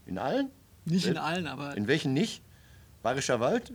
[0.06, 0.50] in allen?
[0.86, 2.41] Nicht in allen, aber In welchen nicht?
[3.04, 3.71] Bayerischer Wald?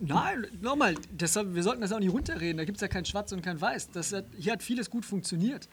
[0.00, 2.56] Nein, nochmal, deshalb, wir sollten das auch nicht runterreden.
[2.58, 3.90] Da gibt es ja kein Schwarz und kein Weiß.
[3.92, 5.68] Das hat, hier hat vieles gut funktioniert.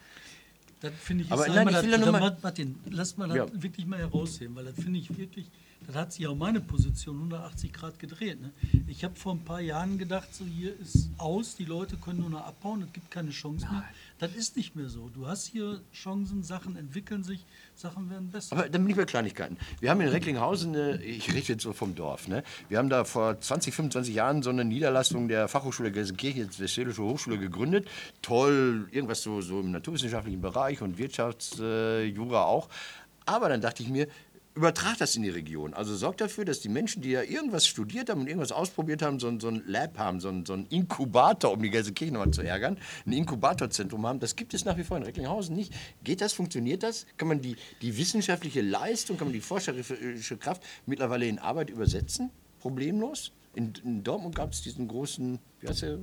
[0.81, 3.17] Das finde ich, Aber ist nein, ich will das- ja nur da- mal- Martin, lass
[3.17, 3.47] mal das Ja.
[3.63, 5.49] wirklich mal herausheben, weil das finde ich wirklich,
[5.87, 8.39] das hat sich auch meine Position 180 Grad gedreht.
[8.41, 8.51] Ne?
[8.87, 12.29] Ich habe vor ein paar Jahren gedacht, so hier ist aus, die Leute können nur
[12.29, 13.83] noch abbauen, es gibt keine Chance mehr.
[14.19, 15.09] Das ist nicht mehr so.
[15.09, 18.55] Du hast hier Chancen, Sachen entwickeln sich, Sachen werden besser.
[18.55, 19.57] Aber dann bin ich bei Kleinigkeiten.
[19.79, 22.43] Wir haben in Recklinghausen, eine, ich rede jetzt so vom Dorf, ne?
[22.67, 27.01] wir haben da vor 20, 25 Jahren so eine Niederlassung der Fachhochschule Gelsenkirchen, jetzt Westfälische
[27.01, 27.87] Hochschule, gegründet.
[28.21, 32.69] Toll, irgendwas so, so im naturwissenschaftlichen Bereich und Wirtschaftsjura äh, auch.
[33.29, 34.07] Aber dann dachte ich mir,
[34.59, 35.73] übertrag das in die Region.
[35.73, 39.17] Also sorg dafür, dass die Menschen, die ja irgendwas studiert haben und irgendwas ausprobiert haben,
[39.19, 42.31] so, ein- so ein Lab haben, so ein, so ein Inkubator, um die Gelsenkirchen nochmal
[42.31, 44.19] zu ärgern, ein Inkubatorzentrum haben.
[44.19, 45.73] Das gibt es nach wie vor in Recklinghausen nicht.
[46.03, 46.33] Geht das?
[46.33, 47.05] Funktioniert das?
[47.17, 52.29] Kann man die, die wissenschaftliche Leistung, kann man die forscherische Kraft mittlerweile in Arbeit übersetzen?
[52.59, 53.31] Problemlos?
[53.55, 55.97] In, in Dortmund gab es diesen großen, wie heißt der?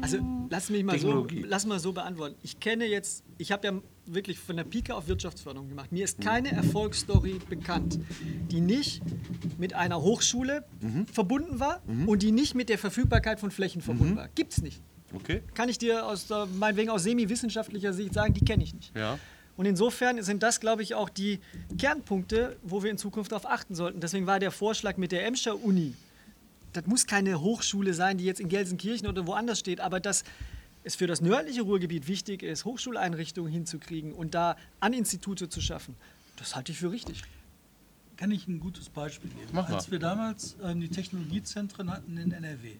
[0.00, 0.18] Also
[0.50, 2.36] lass mich mal so, lass mal so beantworten.
[2.42, 3.72] Ich kenne jetzt, ich habe ja
[4.14, 5.92] wirklich von der Pike auf Wirtschaftsförderung gemacht.
[5.92, 7.98] Mir ist keine Erfolgsstory bekannt,
[8.50, 9.02] die nicht
[9.58, 10.64] mit einer Hochschule
[11.12, 14.28] verbunden war und die nicht mit der Verfügbarkeit von Flächen verbunden war.
[14.28, 14.80] Gibt es nicht.
[15.14, 15.42] Okay.
[15.54, 18.94] Kann ich dir aus der, meinetwegen aus semi-wissenschaftlicher Sicht sagen, die kenne ich nicht.
[18.94, 19.18] Ja.
[19.56, 21.40] Und insofern sind das, glaube ich, auch die
[21.78, 24.00] Kernpunkte, wo wir in Zukunft darauf achten sollten.
[24.00, 25.94] Deswegen war der Vorschlag mit der Emscher Uni,
[26.72, 30.24] das muss keine Hochschule sein, die jetzt in Gelsenkirchen oder woanders steht, aber dass
[30.88, 35.94] es für das nördliche Ruhrgebiet wichtig ist, Hochschuleinrichtungen hinzukriegen und da An-Institute zu schaffen,
[36.36, 37.22] das halte ich für richtig.
[38.16, 39.50] Kann ich ein gutes Beispiel geben?
[39.52, 39.76] Mach mal.
[39.76, 42.76] Als wir damals ähm, die Technologiezentren hatten in NRW,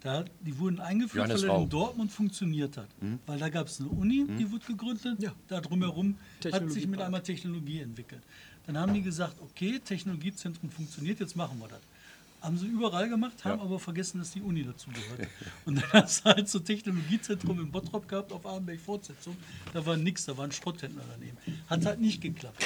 [0.00, 2.88] da, die wurden eingeführt, Johannes weil er in Dortmund funktioniert hat.
[3.26, 5.32] Weil da gab es eine Uni, die wurde gegründet, Ja.
[5.46, 6.16] da drumherum
[6.50, 8.22] hat sich mit einmal Technologie entwickelt.
[8.66, 11.80] Dann haben die gesagt, okay, Technologiezentrum funktioniert, jetzt machen wir das.
[12.42, 15.28] Haben sie überall gemacht, haben aber vergessen, dass die Uni dazu gehört.
[15.64, 19.36] Und dann hast du halt so Technologiezentrum in Bottrop gehabt auf Arnberg Fortsetzung.
[19.72, 21.38] Da war nichts, da war ein Schrotthändler daneben.
[21.68, 22.64] Hat halt nicht geklappt.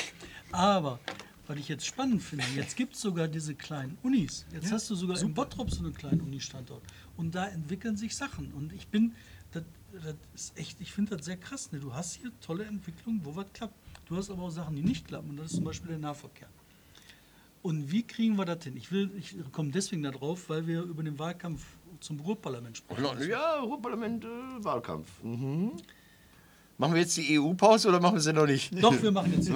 [0.51, 0.99] Aber
[1.47, 4.47] was ich jetzt spannend finde, jetzt gibt es sogar diese kleinen Unis.
[4.53, 6.83] Jetzt hast du sogar in Bottrop so einen kleinen Uni-Standort.
[7.19, 8.53] Und da entwickeln sich Sachen.
[8.55, 9.15] Und ich bin,
[9.53, 9.62] das,
[9.93, 11.71] das ist echt, ich finde das sehr krass.
[11.71, 11.81] Ne?
[11.81, 13.75] Du hast hier tolle Entwicklungen, wo was klappt.
[14.07, 15.31] Du hast aber auch Sachen, die nicht klappen.
[15.31, 16.49] Und das ist zum Beispiel der Nahverkehr.
[17.66, 18.76] Und wie kriegen wir das hin?
[18.76, 21.64] Ich, will, ich komme deswegen darauf, weil wir über den Wahlkampf
[21.98, 23.02] zum Ruhrparlament sprechen.
[23.02, 23.29] müssen.
[23.29, 24.29] Ja, Ruhrparlament, äh,
[24.64, 25.09] Wahlkampf.
[25.24, 25.72] Mhm.
[26.79, 28.72] Machen wir jetzt die EU-Pause oder machen wir sie noch nicht?
[28.81, 29.50] Doch, wir machen jetzt.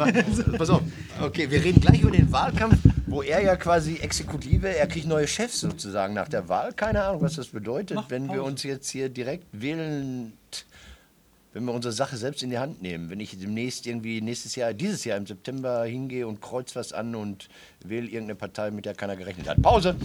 [0.58, 0.82] Pass auf.
[1.22, 5.28] Okay, wir reden gleich über den Wahlkampf, wo er ja quasi Exekutive, er kriegt neue
[5.28, 6.72] Chefs sozusagen nach der Wahl.
[6.72, 8.42] Keine Ahnung, was das bedeutet, Mach wenn wir Pause.
[8.42, 10.32] uns jetzt hier direkt wählen,
[11.52, 13.10] wenn wir unsere Sache selbst in die Hand nehmen.
[13.10, 17.14] Wenn ich demnächst irgendwie nächstes Jahr, dieses Jahr im September hingehe und kreuz was an
[17.14, 17.48] und
[17.84, 19.60] wähle irgendeine Partei, mit der keiner gerechnet hat.
[19.60, 19.96] Pause!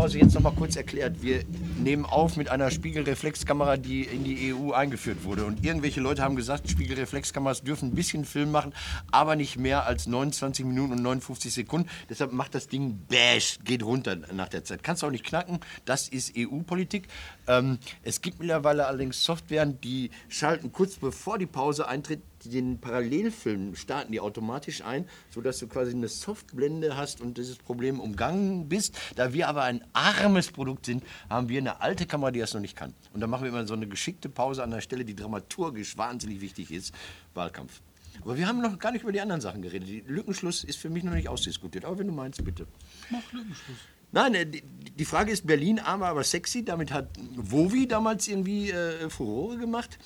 [0.00, 1.20] Die EU-Pause jetzt noch mal kurz erklärt.
[1.20, 1.44] Wir
[1.78, 5.44] nehmen auf mit einer Spiegelreflexkamera, die in die EU eingeführt wurde.
[5.44, 8.72] Und irgendwelche Leute haben gesagt, Spiegelreflexkameras dürfen ein bisschen Film machen,
[9.10, 11.90] aber nicht mehr als 29 Minuten und 59 Sekunden.
[12.08, 14.82] Deshalb macht das Ding bash, geht runter nach der Zeit.
[14.82, 15.60] Kannst du auch nicht knacken.
[15.84, 17.06] Das ist EU-Politik.
[17.46, 23.74] Ähm, es gibt mittlerweile allerdings Softwaren, die schalten kurz bevor die Pause eintritt, den Parallelfilm
[23.74, 28.98] starten die automatisch ein, sodass du quasi eine Softblende hast und dieses Problem umgangen bist.
[29.16, 32.60] Da wir aber ein armes Produkt sind, haben wir eine alte Kamera, die das noch
[32.60, 32.94] nicht kann.
[33.12, 36.40] Und dann machen wir immer so eine geschickte Pause an der Stelle, die dramaturgisch wahnsinnig
[36.40, 36.94] wichtig ist.
[37.34, 37.82] Wahlkampf.
[38.22, 39.88] Aber wir haben noch gar nicht über die anderen Sachen geredet.
[39.88, 41.84] Die Lückenschluss ist für mich noch nicht ausdiskutiert.
[41.84, 42.66] Aber wenn du meinst, bitte.
[43.10, 43.78] Mach Lückenschluss.
[44.12, 46.64] Nein, äh, die, die Frage ist Berlin, armer, aber sexy.
[46.64, 49.98] Damit hat Wovi damals irgendwie äh, Furore gemacht.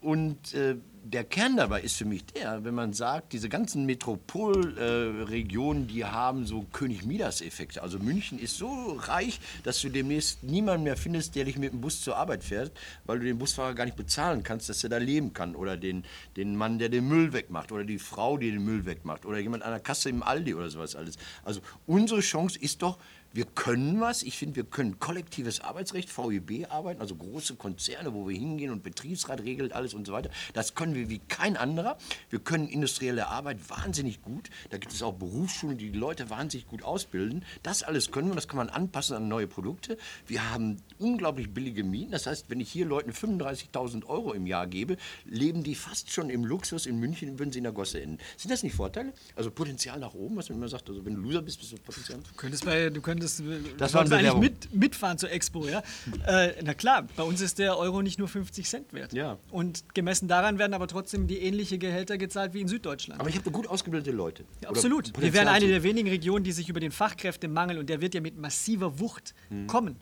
[0.00, 5.84] und äh, der Kern dabei ist für mich der, wenn man sagt, diese ganzen Metropolregionen,
[5.84, 7.82] äh, die haben so König Midas-Effekte.
[7.82, 11.82] Also München ist so reich, dass du demnächst niemanden mehr findest, der dich mit dem
[11.82, 12.72] Bus zur Arbeit fährt,
[13.04, 15.54] weil du den Busfahrer gar nicht bezahlen kannst, dass er da leben kann.
[15.54, 16.04] Oder den,
[16.36, 17.70] den Mann, der den Müll wegmacht.
[17.70, 19.26] Oder die Frau, die den Müll wegmacht.
[19.26, 21.18] Oder jemand an der Kasse im Aldi oder sowas alles.
[21.44, 22.98] Also unsere Chance ist doch,
[23.34, 24.22] wir können was.
[24.22, 28.84] Ich finde, wir können kollektives Arbeitsrecht, VEB arbeiten, also große Konzerne, wo wir hingehen und
[28.84, 30.30] Betriebsrat regelt alles und so weiter.
[30.52, 31.98] Das können wir wie kein anderer.
[32.30, 34.50] Wir können industrielle Arbeit wahnsinnig gut.
[34.70, 37.44] Da gibt es auch Berufsschulen, die die Leute wahnsinnig gut ausbilden.
[37.64, 39.98] Das alles können wir, das kann man anpassen an neue Produkte.
[40.28, 42.12] Wir haben unglaublich billige Mieten.
[42.12, 46.30] Das heißt, wenn ich hier Leuten 35.000 Euro im Jahr gebe, leben die fast schon
[46.30, 46.86] im Luxus.
[46.86, 48.18] In München würden sie in der Gosse enden.
[48.36, 49.12] Sind das nicht Vorteile?
[49.34, 50.88] Also Potenzial nach oben, was man immer sagt.
[50.88, 52.20] Also wenn du Loser bist, bist du Potenzial.
[52.20, 53.42] Du könntest, bei, du könntest das,
[53.78, 55.82] das war eigentlich mit, mitfahren zur Expo, ja?
[56.26, 59.12] äh, na klar, bei uns ist der Euro nicht nur 50 Cent wert.
[59.12, 59.38] Ja.
[59.50, 63.20] Und gemessen daran werden aber trotzdem die ähnliche Gehälter gezahlt wie in Süddeutschland.
[63.20, 64.44] Aber ich habe gut ausgebildete Leute.
[64.62, 65.12] Ja, absolut.
[65.20, 68.20] Wir wären eine der wenigen Regionen, die sich über den Fachkräftemangel, und der wird ja
[68.20, 69.34] mit massiver Wucht
[69.66, 69.96] kommen,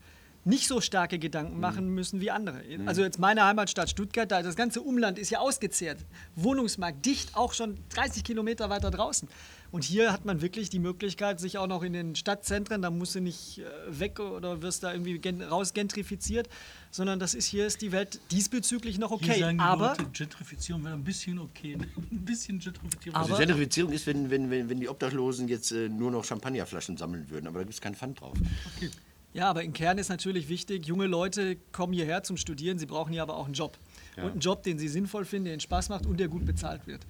[0.45, 2.63] nicht so starke Gedanken machen müssen wie andere.
[2.87, 5.99] Also jetzt meine Heimatstadt Stuttgart, da das ganze Umland ist ja ausgezehrt.
[6.35, 9.29] Wohnungsmarkt dicht, auch schon 30 Kilometer weiter draußen.
[9.73, 13.15] Und hier hat man wirklich die Möglichkeit, sich auch noch in den Stadtzentren, da musst
[13.15, 16.49] du nicht äh, weg oder wirst da irgendwie gen rausgentrifiziert,
[16.91, 19.41] sondern das ist hier ist die Welt diesbezüglich noch Hier okay.
[19.41, 21.79] sagen die Aber Leute, Gentrifizierung wäre ein bisschen okay.
[22.13, 23.17] ein bisschen Gentrifizierung.
[23.19, 26.99] Also Aber- Gentrifizierung ist, wenn, wenn, wenn, wenn die Obdachlosen jetzt äh, nur noch Champagnerflaschen
[26.99, 28.37] sammeln würden, aber da gibt es keinen Pfand drauf.
[28.77, 28.91] okay.
[29.35, 33.15] Ja, aber im Kern ist natürlich wichtig, junge Leute kommen hierher zum Studieren, sie brauchen
[33.15, 33.79] hier aber auch einen Job.
[34.19, 36.87] Und einen Job, den sie sinnvoll finden, der ihnen Spaß macht und der gut bezahlt
[36.87, 37.01] wird.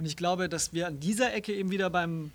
[0.00, 2.30] Und ich glaube, dass wir an dieser Ecke eben wieder beim,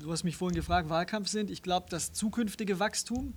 [0.00, 1.50] du hast mich vorhin gefragt, Wahlkampf sind.
[1.50, 3.32] Ich glaube, das zukünftige Wachstum,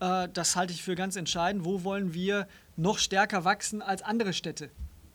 [0.00, 1.64] äh, das halte ich für ganz entscheidend.
[1.64, 4.70] Wo wollen wir noch stärker wachsen als andere Städte?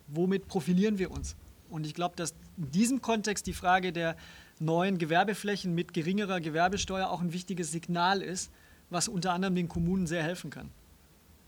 [0.07, 1.35] Womit profilieren wir uns?
[1.69, 4.15] Und ich glaube, dass in diesem Kontext die Frage der
[4.59, 8.51] neuen Gewerbeflächen mit geringerer Gewerbesteuer auch ein wichtiges Signal ist,
[8.89, 10.69] was unter anderem den Kommunen sehr helfen kann.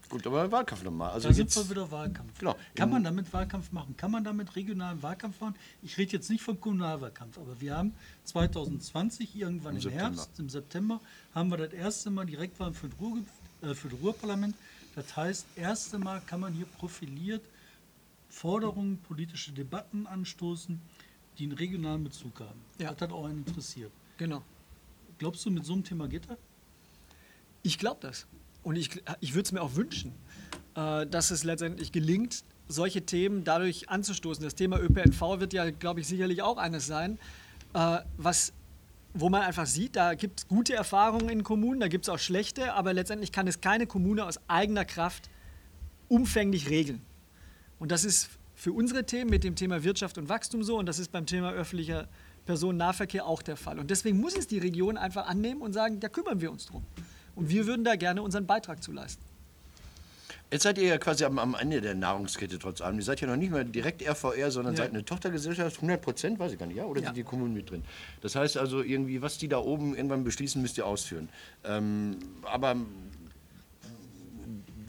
[0.10, 1.12] Gut, aber Wahlkampf nochmal.
[1.12, 2.38] Also Da sind wir wieder Wahlkampf.
[2.38, 2.56] Genau.
[2.76, 3.98] Kann man damit Wahlkampf machen?
[3.98, 5.56] Kann man damit regionalen Wahlkampf machen?
[5.82, 7.94] Ich rede jetzt nicht vom Kommunalwahlkampf, aber wir haben
[8.26, 9.90] 2020 irgendwann Im im.
[9.90, 11.00] Herbst, im September,
[11.34, 13.18] haben wir das erste Mal Direktwahlen für das, Ruhr,
[13.62, 14.56] äh, für das Ruhrparlament.
[14.96, 17.44] Das heißt, erste Mal kann man hier profiliert
[18.30, 20.80] Forderungen, politische Debatten anstoßen,
[21.38, 22.60] die einen regionalen Bezug haben.
[22.80, 22.92] Ja.
[22.92, 23.92] Das hat auch einen interessiert.
[24.18, 24.44] Genau.
[25.18, 26.38] Glaubst du, mit so einem Thema geht das?
[27.62, 28.28] Ich glaube das.
[28.64, 30.14] Und ich, ich würde es mir auch wünschen,
[30.76, 34.44] äh, dass es letztendlich gelingt, solche Themen dadurch anzustoßen.
[34.44, 37.20] Das Thema ÖPNV wird ja, glaube ich, sicherlich auch eines sein,
[37.74, 38.54] äh, was,
[39.14, 42.20] wo man einfach sieht, da gibt es gute Erfahrungen in Kommunen, da gibt es auch
[42.20, 45.30] schlechte, aber letztendlich kann es keine Kommune aus eigener Kraft
[46.08, 47.02] umfänglich regeln.
[47.80, 51.00] Und das ist für unsere Themen mit dem Thema Wirtschaft und Wachstum so und das
[51.00, 52.08] ist beim Thema öffentlicher
[52.46, 53.80] Personennahverkehr auch der Fall.
[53.80, 56.86] Und deswegen muss es die Region einfach annehmen und sagen, da kümmern wir uns drum.
[57.36, 59.22] Und wir würden da gerne unseren Beitrag zu leisten.
[60.52, 62.98] Jetzt seid ihr ja quasi am, am Ende der Nahrungskette trotz allem.
[62.98, 64.84] Ihr seid ja noch nicht mehr direkt RVR, sondern Ja.
[64.84, 66.86] seid eine Tochtergesellschaft, 100 Prozent, weiß ich gar nicht, ja?
[66.86, 67.08] Oder Ja.
[67.08, 67.84] sind die Kommunen mit drin?
[68.22, 71.28] Das heißt also, irgendwie, was die da oben irgendwann beschließen, müsst ihr ausführen.
[71.64, 72.76] Ähm, aber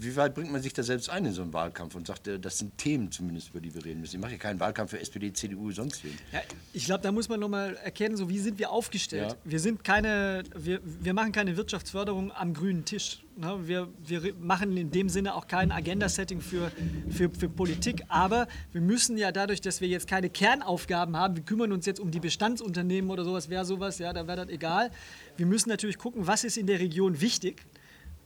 [0.05, 2.39] wie weit bringt man sich da selbst ein in so einen Wahlkampf und sagt, äh,
[2.39, 4.17] das sind Themen zumindest, über die wir reden müssen?
[4.17, 6.17] Ich mache ja keinen Wahlkampf für SPD, CDU, sonst wen.
[6.33, 6.41] Ja,
[6.73, 9.33] ich glaube, da muss man nochmal erkennen, so wie sind wir aufgestellt.
[9.33, 9.37] Ja.
[9.45, 13.25] Wir sind keine, wir, wir machen keine Wirtschaftsförderung am grünen Tisch.
[13.37, 13.59] Ne?
[13.67, 16.71] Wir, wir machen in dem Sinne auch kein Agenda-Setting für,
[17.11, 21.43] für, für Politik, aber wir müssen ja dadurch, dass wir jetzt keine Kernaufgaben haben, wir
[21.43, 24.91] kümmern uns jetzt um die Bestandsunternehmen oder sowas, wäre sowas, ja, da wäre das egal.
[25.37, 27.63] Wir müssen natürlich gucken, was ist in der Region wichtig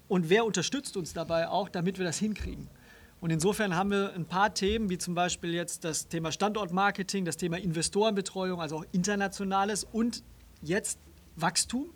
[0.09, 2.69] und wer unterstützt uns dabei auch, damit wir das hinkriegen.
[3.21, 7.37] Und insofern haben wir ein paar Themen, wie zum Beispiel jetzt das Thema Standortmarketing, das
[7.37, 10.23] Thema Investorenbetreuung, also auch internationales und
[10.63, 11.01] jetzt
[11.35, 11.93] Wachstum,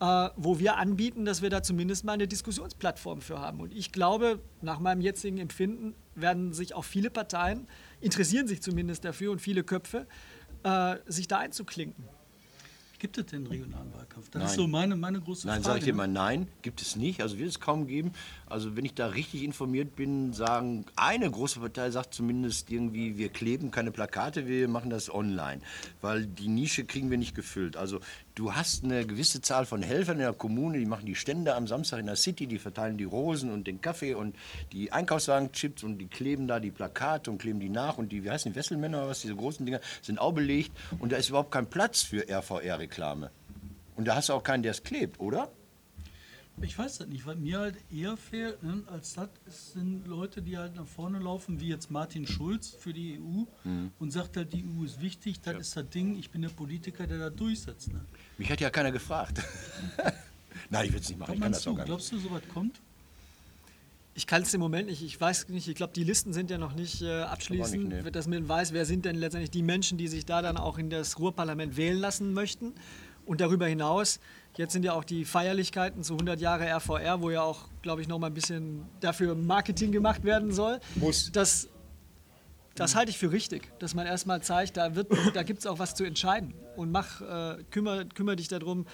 [0.00, 3.60] äh, wo wir anbieten, dass wir da zumindest mal eine Diskussionsplattform für haben.
[3.60, 7.66] Und ich glaube, nach meinem jetzigen Empfinden werden sich auch viele Parteien,
[8.00, 10.06] interessieren sich zumindest dafür und viele Köpfe,
[10.62, 12.04] äh, sich da einzuklinken.
[12.98, 14.28] Gibt es denn regionalen Wahlkampf?
[14.30, 14.50] Das Nein.
[14.50, 15.64] ist so meine, meine große Nein, Frage.
[15.64, 15.96] sage ich dir ne?
[15.98, 17.22] mal, nein, gibt es nicht.
[17.22, 18.12] Also wird es kaum geben.
[18.46, 23.28] Also wenn ich da richtig informiert bin, sagen, eine große Partei sagt zumindest irgendwie, wir
[23.28, 25.60] kleben keine Plakate, wir machen das online.
[26.00, 27.76] Weil die Nische kriegen wir nicht gefüllt.
[27.76, 28.00] Also
[28.38, 31.66] du hast eine gewisse Zahl von Helfern in der Kommune, die machen die Stände am
[31.66, 34.36] Samstag in der City, die verteilen die Rosen und den Kaffee und
[34.70, 38.30] die Einkaufswagenchips und die kleben da die Plakate und kleben die nach und die, wie
[38.30, 40.70] heißen die, Wesselmänner oder was, diese großen Dinger, sind auch belegt
[41.00, 43.30] und da ist überhaupt kein Platz für RVR-Reklame.
[43.96, 45.50] Und da hast du auch keinen, der es klebt, oder?
[46.60, 50.58] Ich weiß das nicht, was mir halt eher fehlt, ne, als das sind Leute, die
[50.58, 53.92] halt nach vorne laufen, wie jetzt Martin Schulz für die EU Mhm.
[53.98, 57.06] und sagt halt, die EU ist wichtig, das ist das Ding, ich bin der Politiker,
[57.06, 57.92] der das durchsetzt.
[57.92, 58.00] Ne?
[58.38, 59.42] Mich hat ja keiner gefragt.
[60.70, 61.30] Nein, ich will es nicht machen.
[61.30, 61.86] Was Ich kann das du, auch gar nicht.
[61.88, 62.80] glaubst du, sowas kommt?
[64.14, 66.58] Ich kann es im Moment nicht, ich weiß nicht, ich glaube, die Listen sind ja
[66.58, 68.10] noch nicht äh, abschließend, nicht, nee.
[68.10, 70.90] dass man weiß, wer sind denn letztendlich die Menschen, die sich da dann auch in
[70.90, 72.72] das Ruhrparlament wählen lassen möchten.
[73.26, 74.20] Und darüber hinaus,
[74.56, 78.08] jetzt sind ja auch die Feierlichkeiten zu 100 Jahre RVR, wo ja auch, glaube ich,
[78.08, 80.80] noch mal ein bisschen dafür Marketing gemacht werden soll.
[80.96, 81.30] Muss.
[81.30, 81.68] Das,
[82.78, 85.94] das halte ich für richtig, dass man erstmal zeigt, da, da gibt es auch was
[85.94, 86.54] zu entscheiden.
[86.76, 88.86] Und mach, äh, kümmere, kümmere dich darum,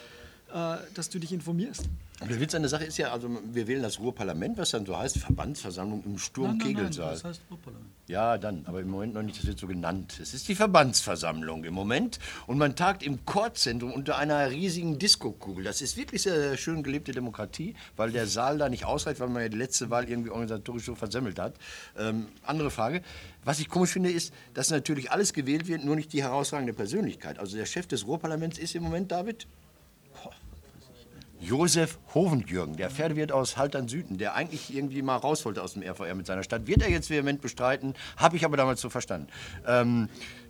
[0.54, 1.88] äh, dass du dich informierst.
[2.20, 4.96] Der Witz an der Sache ist ja, also wir wählen das Ruhrparlament, was dann so
[4.96, 7.12] heißt, Verbandsversammlung im Sturm-Kegelsaal.
[7.12, 7.90] das heißt Ruhrparlament.
[8.06, 10.20] Ja, dann, aber im Moment noch nicht, das wird so genannt.
[10.22, 15.64] Es ist die Verbandsversammlung im Moment und man tagt im Chorzentrum unter einer riesigen Diskokugel.
[15.64, 19.28] Das ist wirklich sehr, sehr schön gelebte Demokratie, weil der Saal da nicht ausreicht, weil
[19.28, 21.54] man ja die letzte Wahl irgendwie organisatorisch so versemmelt hat.
[21.98, 23.02] Ähm, andere Frage.
[23.44, 27.40] Was ich komisch finde, ist, dass natürlich alles gewählt wird, nur nicht die herausragende Persönlichkeit.
[27.40, 29.48] Also der Chef des Ruhrparlaments ist im Moment David
[31.40, 35.82] Josef Hovendjürgen, der Pferdewirt aus Haltern Süden, der eigentlich irgendwie mal raus wollte aus dem
[35.82, 39.28] RVR mit seiner Stadt, wird er jetzt vehement bestreiten, habe ich aber damals so verstanden.
[39.66, 40.08] Ähm,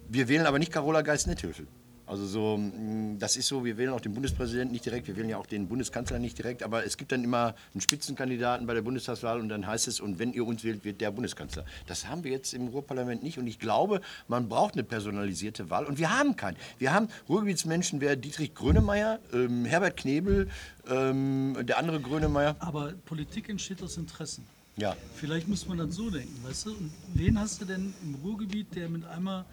[0.09, 1.67] wir wählen aber nicht Carola Geist-Netthöfel.
[2.07, 5.29] Also so, mh, das ist so, wir wählen auch den Bundespräsidenten nicht direkt, wir wählen
[5.29, 8.83] ja auch den Bundeskanzler nicht direkt, aber es gibt dann immer einen Spitzenkandidaten bei der
[8.83, 11.65] Bundestagswahl und dann heißt es, und wenn ihr uns wählt, wird der Bundeskanzler.
[11.87, 15.87] Das haben wir jetzt im Ruhrparlament nicht und ich glaube, man braucht eine personalisierte Wahl
[15.87, 16.57] und wir haben keinen.
[16.79, 20.49] Wir haben Ruhrgebietsmenschen, wer Dietrich Grönemeyer, ähm, Herbert Knebel,
[20.91, 22.57] ähm, der andere Grönemeyer.
[22.59, 24.45] Aber Politik entsteht aus Interessen.
[24.77, 26.71] Ja, Vielleicht muss man das so denken, weißt du?
[26.71, 29.45] Und wen hast du denn im Ruhrgebiet, der mit einmal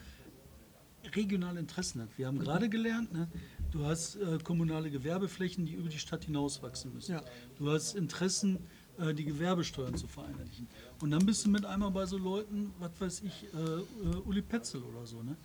[1.16, 2.10] regionale Interessen hat?
[2.18, 3.28] Wir haben gerade gelernt, ne?
[3.72, 7.14] du hast äh, kommunale Gewerbeflächen, die über die Stadt hinauswachsen müssen.
[7.14, 7.24] Ja.
[7.58, 8.60] Du hast Interessen,
[8.98, 10.68] äh, die Gewerbesteuern zu vereinheitlichen.
[11.02, 14.42] Und dann bist du mit einmal bei so Leuten, was weiß ich, äh, äh, Uli
[14.42, 15.24] Petzel oder so.
[15.24, 15.36] Ne?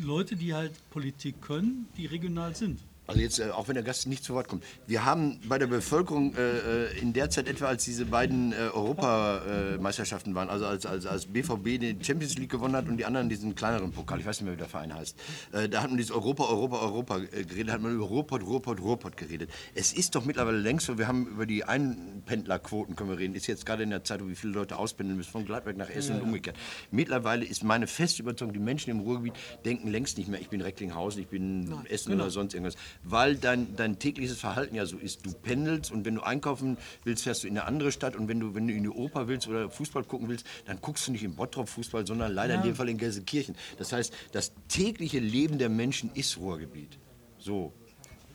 [0.00, 2.80] Leute, die halt Politik können, die regional sind.
[3.06, 4.64] Also jetzt, äh, auch wenn der Gast nicht zu Wort kommt.
[4.86, 8.56] Wir haben bei der Bevölkerung äh, äh, in der Zeit etwa, als diese beiden äh,
[8.72, 13.28] Europameisterschaften waren, also als, als, als BVB die Champions League gewonnen hat und die anderen
[13.28, 15.16] diesen kleineren Pokal, ich weiß nicht mehr, wie der Verein heißt,
[15.52, 18.80] äh, da hat man dieses Europa, Europa, Europa äh, geredet, hat man über Ruhrpott, Ruhrpott,
[18.80, 19.50] Ruhrpott geredet.
[19.74, 23.46] Es ist doch mittlerweile längst so, wir haben über die Einpendlerquoten können wir reden, ist
[23.46, 26.22] jetzt gerade in der Zeitung, wie viele Leute auspendeln müssen, von Gladbeck nach Essen und
[26.22, 26.56] umgekehrt.
[26.90, 29.34] Mittlerweile ist meine feste Überzeugung, die Menschen im Ruhrgebiet
[29.64, 33.76] denken längst nicht mehr, ich bin Recklinghausen, ich bin Essen oder sonst irgendwas, weil dein,
[33.76, 35.24] dein tägliches Verhalten ja so ist.
[35.24, 38.40] Du pendelst und wenn du einkaufen willst, fährst du in eine andere Stadt und wenn
[38.40, 41.22] du, wenn du in die Oper willst oder Fußball gucken willst, dann guckst du nicht
[41.22, 43.56] in Bottrop Fußball, sondern leider in dem Fall in Gelsenkirchen.
[43.78, 46.98] Das heißt, das tägliche Leben der Menschen ist Ruhrgebiet.
[47.38, 47.72] So.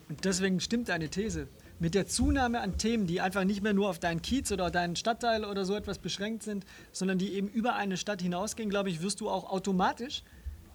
[0.08, 1.48] Und deswegen stimmt deine These.
[1.78, 4.94] Mit der Zunahme an Themen, die einfach nicht mehr nur auf deinen Kiez oder deinen
[4.94, 9.02] Stadtteil oder so etwas beschränkt sind, sondern die eben über eine Stadt hinausgehen, glaube ich,
[9.02, 10.22] wirst du auch automatisch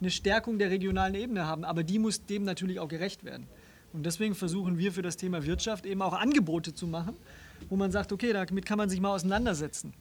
[0.02, 1.64] eine Stärkung der regionalen Ebene haben.
[1.64, 3.48] Aber die muss dem natürlich auch gerecht werden.
[3.94, 7.16] Und deswegen versuchen wir für das Thema Wirtschaft eben auch Angebote zu machen,
[7.70, 9.94] wo man sagt, okay, damit kann man sich mal auseinandersetzen.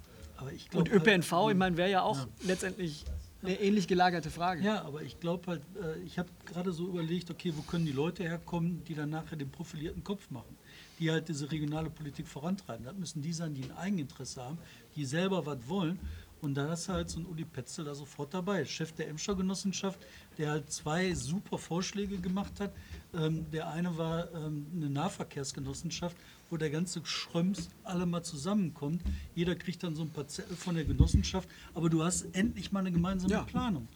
[0.71, 3.05] Glaub Und halt- ÖPNV, ich meine, wäre ja auch letztendlich
[3.43, 4.63] eine ähnlich gelagerte Frage.
[4.63, 7.93] Ja, aber ich glaube halt, äh, ich habe gerade so überlegt, okay, wo können die
[7.93, 10.57] Leute herkommen, die dann nachher den profilierten Kopf machen,
[10.99, 12.85] die halt diese regionale Politik vorantreiben.
[12.85, 14.59] Das müssen die sein, die ein Eigeninteresse haben,
[14.95, 15.99] die selber was wollen.
[16.43, 19.99] Und da ist halt so ein Uli Petzel da sofort dabei, Chef der Emscher Genossenschaft,
[20.37, 22.73] der halt zwei super Vorschläge gemacht hat.
[23.17, 26.17] Ähm, der eine war ähm, eine Nahverkehrsgenossenschaft,
[26.51, 29.03] wo der ganze Schröms alle mal zusammenkommt.
[29.35, 32.81] Jeder kriegt dann so ein paar Zettel von der Genossenschaft, aber du hast endlich mal
[32.81, 33.43] eine gemeinsame Ja.
[33.43, 33.89] Planung.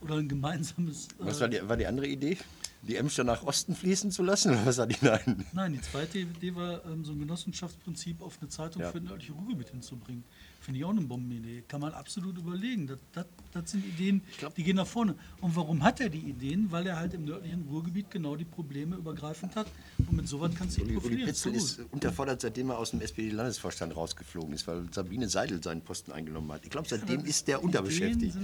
[0.00, 1.08] Oder ein gemeinsames.
[1.18, 2.38] Was äh, war die, war die andere Idee?
[2.82, 4.52] Die Emscher nach Osten fließen zu lassen?
[4.52, 4.96] Oder was war die?
[5.02, 5.44] Nein.
[5.52, 8.92] Nein, die zweite Idee war, ähm, so ein Genossenschaftsprinzip auf eine Zeitung Ja.
[8.92, 10.22] für den nördlichen Ruhrgebiet hinzubringen.
[10.60, 11.64] Finde ich auch eine Bombenidee.
[11.66, 12.86] Kann man absolut überlegen.
[12.86, 13.26] Das, das,
[13.60, 14.22] das sind Ideen,
[14.56, 15.14] die gehen nach vorne.
[15.40, 16.70] Und warum hat er die Ideen?
[16.70, 19.66] Weil er halt im nördlichen Ruhrgebiet genau die Probleme übergreifend hat.
[19.98, 23.96] Und mit sowas kannst du Uli, Uli So ist unterfordert, seitdem er aus dem SPD-Landesvorstand
[23.96, 26.64] rausgeflogen ist, weil Sabine Seidel seinen Posten eingenommen hat.
[26.64, 28.36] Ich glaube, seitdem ist der unterbeschäftigt.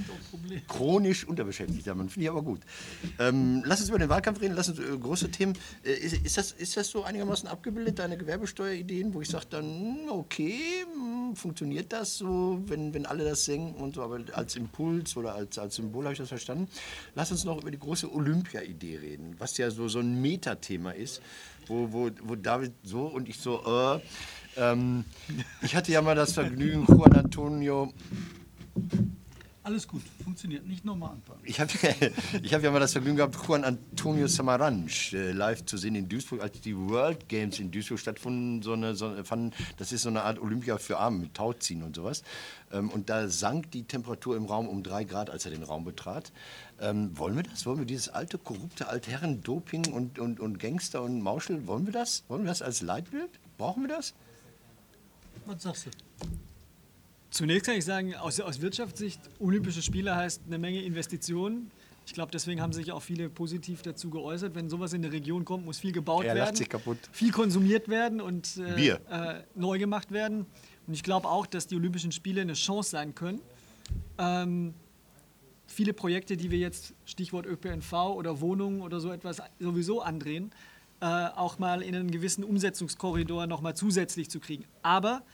[0.69, 2.61] Chronisch unterbeschäftigt, ja, man finde ich aber gut.
[3.19, 5.55] Ähm, lass uns über den Wahlkampf reden, lass uns äh, große Themen.
[5.85, 9.65] Äh, ist, ist, das, ist das so einigermaßen abgebildet, deine Gewerbesteuerideen, wo ich sage dann,
[9.65, 14.57] hm, okay, hm, funktioniert das so, wenn, wenn alle das senken und so, aber als
[14.57, 16.69] Impuls oder als, als Symbol habe ich das verstanden.
[17.15, 21.23] Lass uns noch über die große Olympia-Idee reden, was ja so, so ein Metathema ist,
[21.67, 24.01] wo, wo, wo David so und ich so, äh,
[24.57, 25.05] ähm,
[25.63, 27.93] ich hatte ja mal das Vergnügen, Juan Antonio
[29.65, 30.67] Alles gut, funktioniert.
[30.67, 31.41] Nicht nochmal anfangen.
[31.43, 31.73] Ich habe
[32.43, 36.07] ich hab ja mal das Vergnügen gehabt, Juan Antonio Samaranch äh, live zu sehen in
[36.07, 38.61] Duisburg, als die World Games in Duisburg stattfanden.
[38.61, 41.97] So eine, so, fanden, das ist so eine Art Olympia für Arme mit Tauziehen und
[41.97, 42.25] sowas.
[42.73, 45.87] Ähm, und da sank die Temperatur im Raum um drei Grad, als er den Raum
[45.87, 46.31] betrat.
[46.79, 47.65] Ähm, wollen wir das?
[47.65, 52.25] Wollen wir dieses alte, korrupte Altherren-Doping und, und, und Gangster und Mauschel, wollen wir das?
[52.29, 53.31] Wollen wir das als Leitbild?
[53.57, 54.13] Brauchen wir das?
[55.47, 55.91] Was sagst du?
[57.35, 61.69] Zunächst kann ich sagen, aus, aus Wirtschaftssicht, Olympische Spiele heißt eine Menge Investitionen.
[62.07, 64.55] Ich glaube, deswegen haben sich auch viele positiv dazu geäußert.
[64.55, 66.55] Wenn sowas in eine Region kommt, muss viel gebaut Er werden,
[67.11, 68.77] viel konsumiert werden und äh.
[69.11, 70.47] Äh, neu gemacht werden.
[70.87, 73.41] Und ich glaube auch, dass die Olympischen Spiele eine Chance sein können.
[74.17, 74.73] Ähm,
[75.67, 80.53] viele Projekte, die wir jetzt, Stichwort ÖPNV oder Wohnungen oder so etwas, sowieso andrehen,
[81.01, 84.67] äh, auch mal in einen gewissen Umsetzungskorridor nochmal zusätzlich zu kriegen.
[84.83, 85.25] Aber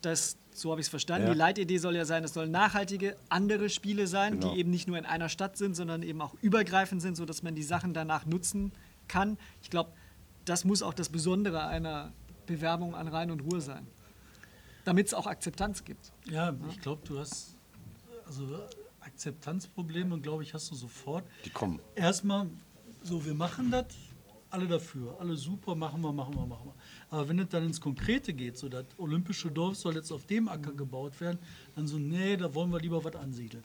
[0.00, 1.32] das, so habe ich es verstanden, Ja.
[1.32, 4.52] die Leitidee soll ja sein, es sollen nachhaltige andere Spiele sein, Genau.
[4.54, 7.54] die eben nicht nur in einer Stadt sind, sondern eben auch übergreifend sind, sodass man
[7.54, 8.72] die Sachen danach nutzen
[9.08, 9.38] kann.
[9.62, 9.90] Ich glaube,
[10.44, 12.12] das muss auch das Besondere einer
[12.46, 13.86] Bewerbung an Rhein und Ruhr sein,
[14.84, 16.12] damit es auch Akzeptanz gibt.
[16.30, 17.56] Ja, ich glaube, du hast
[18.26, 18.46] also
[19.00, 21.24] Akzeptanzprobleme, glaube ich, hast du sofort.
[21.44, 21.80] Die kommen.
[21.94, 22.48] Erstmal,
[23.02, 23.86] so, wir machen das,
[24.56, 26.74] alle dafür, alle super, machen wir, machen wir, machen wir.
[27.10, 30.48] Aber wenn es dann ins Konkrete geht, so das olympische Dorf soll jetzt auf dem
[30.48, 31.38] Acker gebaut werden,
[31.74, 33.62] dann so, nee, da wollen wir lieber was ansiedeln.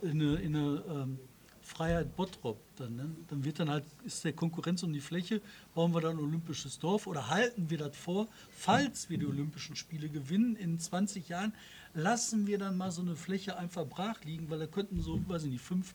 [0.00, 1.18] In eine, in eine ähm,
[1.60, 3.10] Freiheit Bottrop, dann, ne?
[3.28, 5.42] dann wird dann halt, ist der Konkurrenz um die Fläche,
[5.74, 9.76] bauen wir dann ein olympisches Dorf oder halten wir das vor, falls wir die Olympischen
[9.76, 11.52] Spiele gewinnen in 20 Jahren,
[11.92, 15.44] lassen wir dann mal so eine Fläche einfach brach liegen, weil da könnten so, weiß
[15.44, 15.94] ich nicht, fünf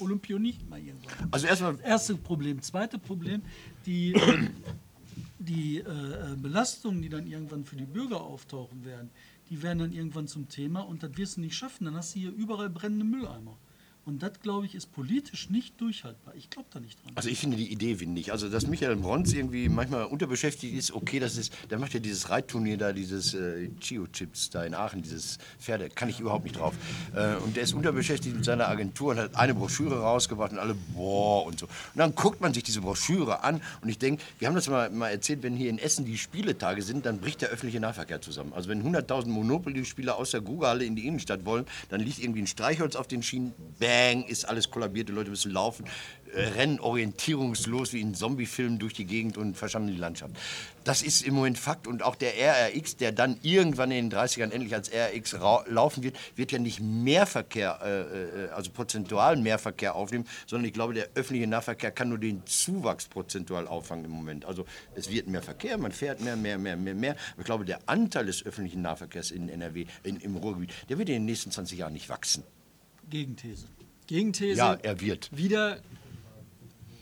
[0.00, 1.28] Olympioniten mal irgendwann.
[1.30, 2.62] Also erstmal Erste Problem.
[2.62, 3.42] Zweite Problem,
[3.84, 4.48] die, äh,
[5.38, 9.10] die äh, Belastungen, die dann irgendwann für die Bürger auftauchen werden,
[9.50, 11.84] die werden dann irgendwann zum Thema und das wirst du nicht schaffen.
[11.84, 13.56] Dann hast du hier überall brennende Mülleimer.
[14.06, 16.32] Und das, glaube ich, ist politisch nicht durchhaltbar.
[16.36, 17.10] Ich glaube da nicht dran.
[17.16, 18.30] Also ich finde die Idee windig.
[18.30, 22.30] Also dass Michael Bronz irgendwie manchmal unterbeschäftigt ist, okay, das ist, der macht ja dieses
[22.30, 26.74] Reitturnier da, dieses äh, Chio-Chips da in Aachen, dieses Pferde, kann ich überhaupt nicht drauf.
[27.16, 30.76] Äh, und der ist unterbeschäftigt mit seiner Agentur und hat eine Broschüre rausgebracht und alle,
[30.94, 31.66] boah und so.
[31.66, 34.88] Und dann guckt man sich diese Broschüre an und ich denke, wir haben das mal,
[34.88, 38.52] mal erzählt, wenn hier in Essen die Spieletage sind, dann bricht der öffentliche Nahverkehr zusammen.
[38.52, 42.46] Also wenn 100.000 Monopoly-Spieler aus der Grugerhalle in die Innenstadt wollen, dann liegt irgendwie ein
[42.46, 43.52] Streichholz auf den Schienen,
[43.96, 45.86] bang, ist alles kollabiert, die Leute müssen laufen,
[46.34, 50.34] äh, rennen orientierungslos wie in Zombiefilmen durch die Gegend und verschammeln die Landschaft.
[50.84, 54.50] Das ist im Moment Fakt und auch der RRX, der dann irgendwann in den 30ern
[54.50, 55.36] endlich als RRX
[55.68, 60.94] laufen wird, wird ja nicht Mehrverkehr, äh, äh, also prozentual Mehrverkehr aufnehmen, sondern ich glaube,
[60.94, 64.44] der öffentliche Nahverkehr kann nur den Zuwachs prozentual auffangen im Moment.
[64.44, 67.16] Also es wird mehr Verkehr, man fährt mehr, mehr, mehr, mehr, mehr.
[67.32, 71.08] Aber ich glaube, der Anteil des öffentlichen Nahverkehrs in NRW, in, im Ruhrgebiet, der wird
[71.08, 72.44] in den nächsten 20 Jahren nicht wachsen.
[73.08, 73.66] Gegenthese.
[74.06, 74.58] Gegenthese.
[74.58, 75.30] Ja, er wird.
[75.36, 75.78] Wieder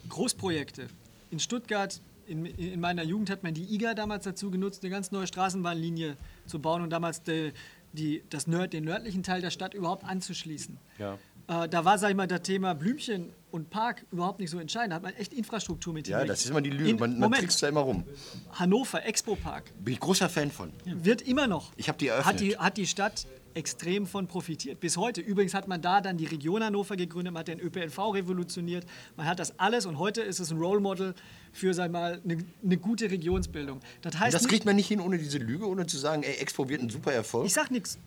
[0.09, 0.87] Großprojekte.
[1.31, 5.11] In Stuttgart, in, in meiner Jugend hat man die IGA damals dazu genutzt, eine ganz
[5.11, 7.53] neue Straßenbahnlinie zu bauen und damals die,
[7.93, 10.79] die, das Nord, den nördlichen Teil der Stadt überhaupt anzuschließen.
[10.99, 11.19] Ja.
[11.47, 14.93] Äh, da war, sag ich mal, das Thema Blümchen und Park überhaupt nicht so entscheidend.
[14.93, 16.91] Da hat man echt Infrastruktur mit Ja, das ist immer die Lüge.
[16.91, 18.05] In- Man, man Moment, trickst da immer rum.
[18.53, 20.73] Hannover, Expo Park, Bin ich großer Fan von.
[20.85, 21.73] wird immer noch.
[21.77, 22.41] Ich hab die Hat eröffnet.
[22.41, 24.81] die, hat die Stadt extrem von profitiert.
[24.81, 25.21] Bis heute.
[25.21, 28.85] Übrigens hat man da dann die Region Hannover gegründet, man hat den ÖPNV revolutioniert.
[29.17, 31.15] Man hat das alles und heute ist es ein Role Model
[31.53, 33.81] für, sag mal, eine, eine gute Regionsbildung.
[34.03, 36.35] Das heißt Das nicht, kriegt man nicht hin ohne diese Lüge, ohne zu sagen, ey,
[36.35, 37.47] Expo wird ein super Erfolg.
[37.47, 37.99] ich sag nichts.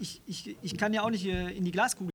[0.00, 2.10] Ich, ich, ich kann ja auch nicht in die Glaskugel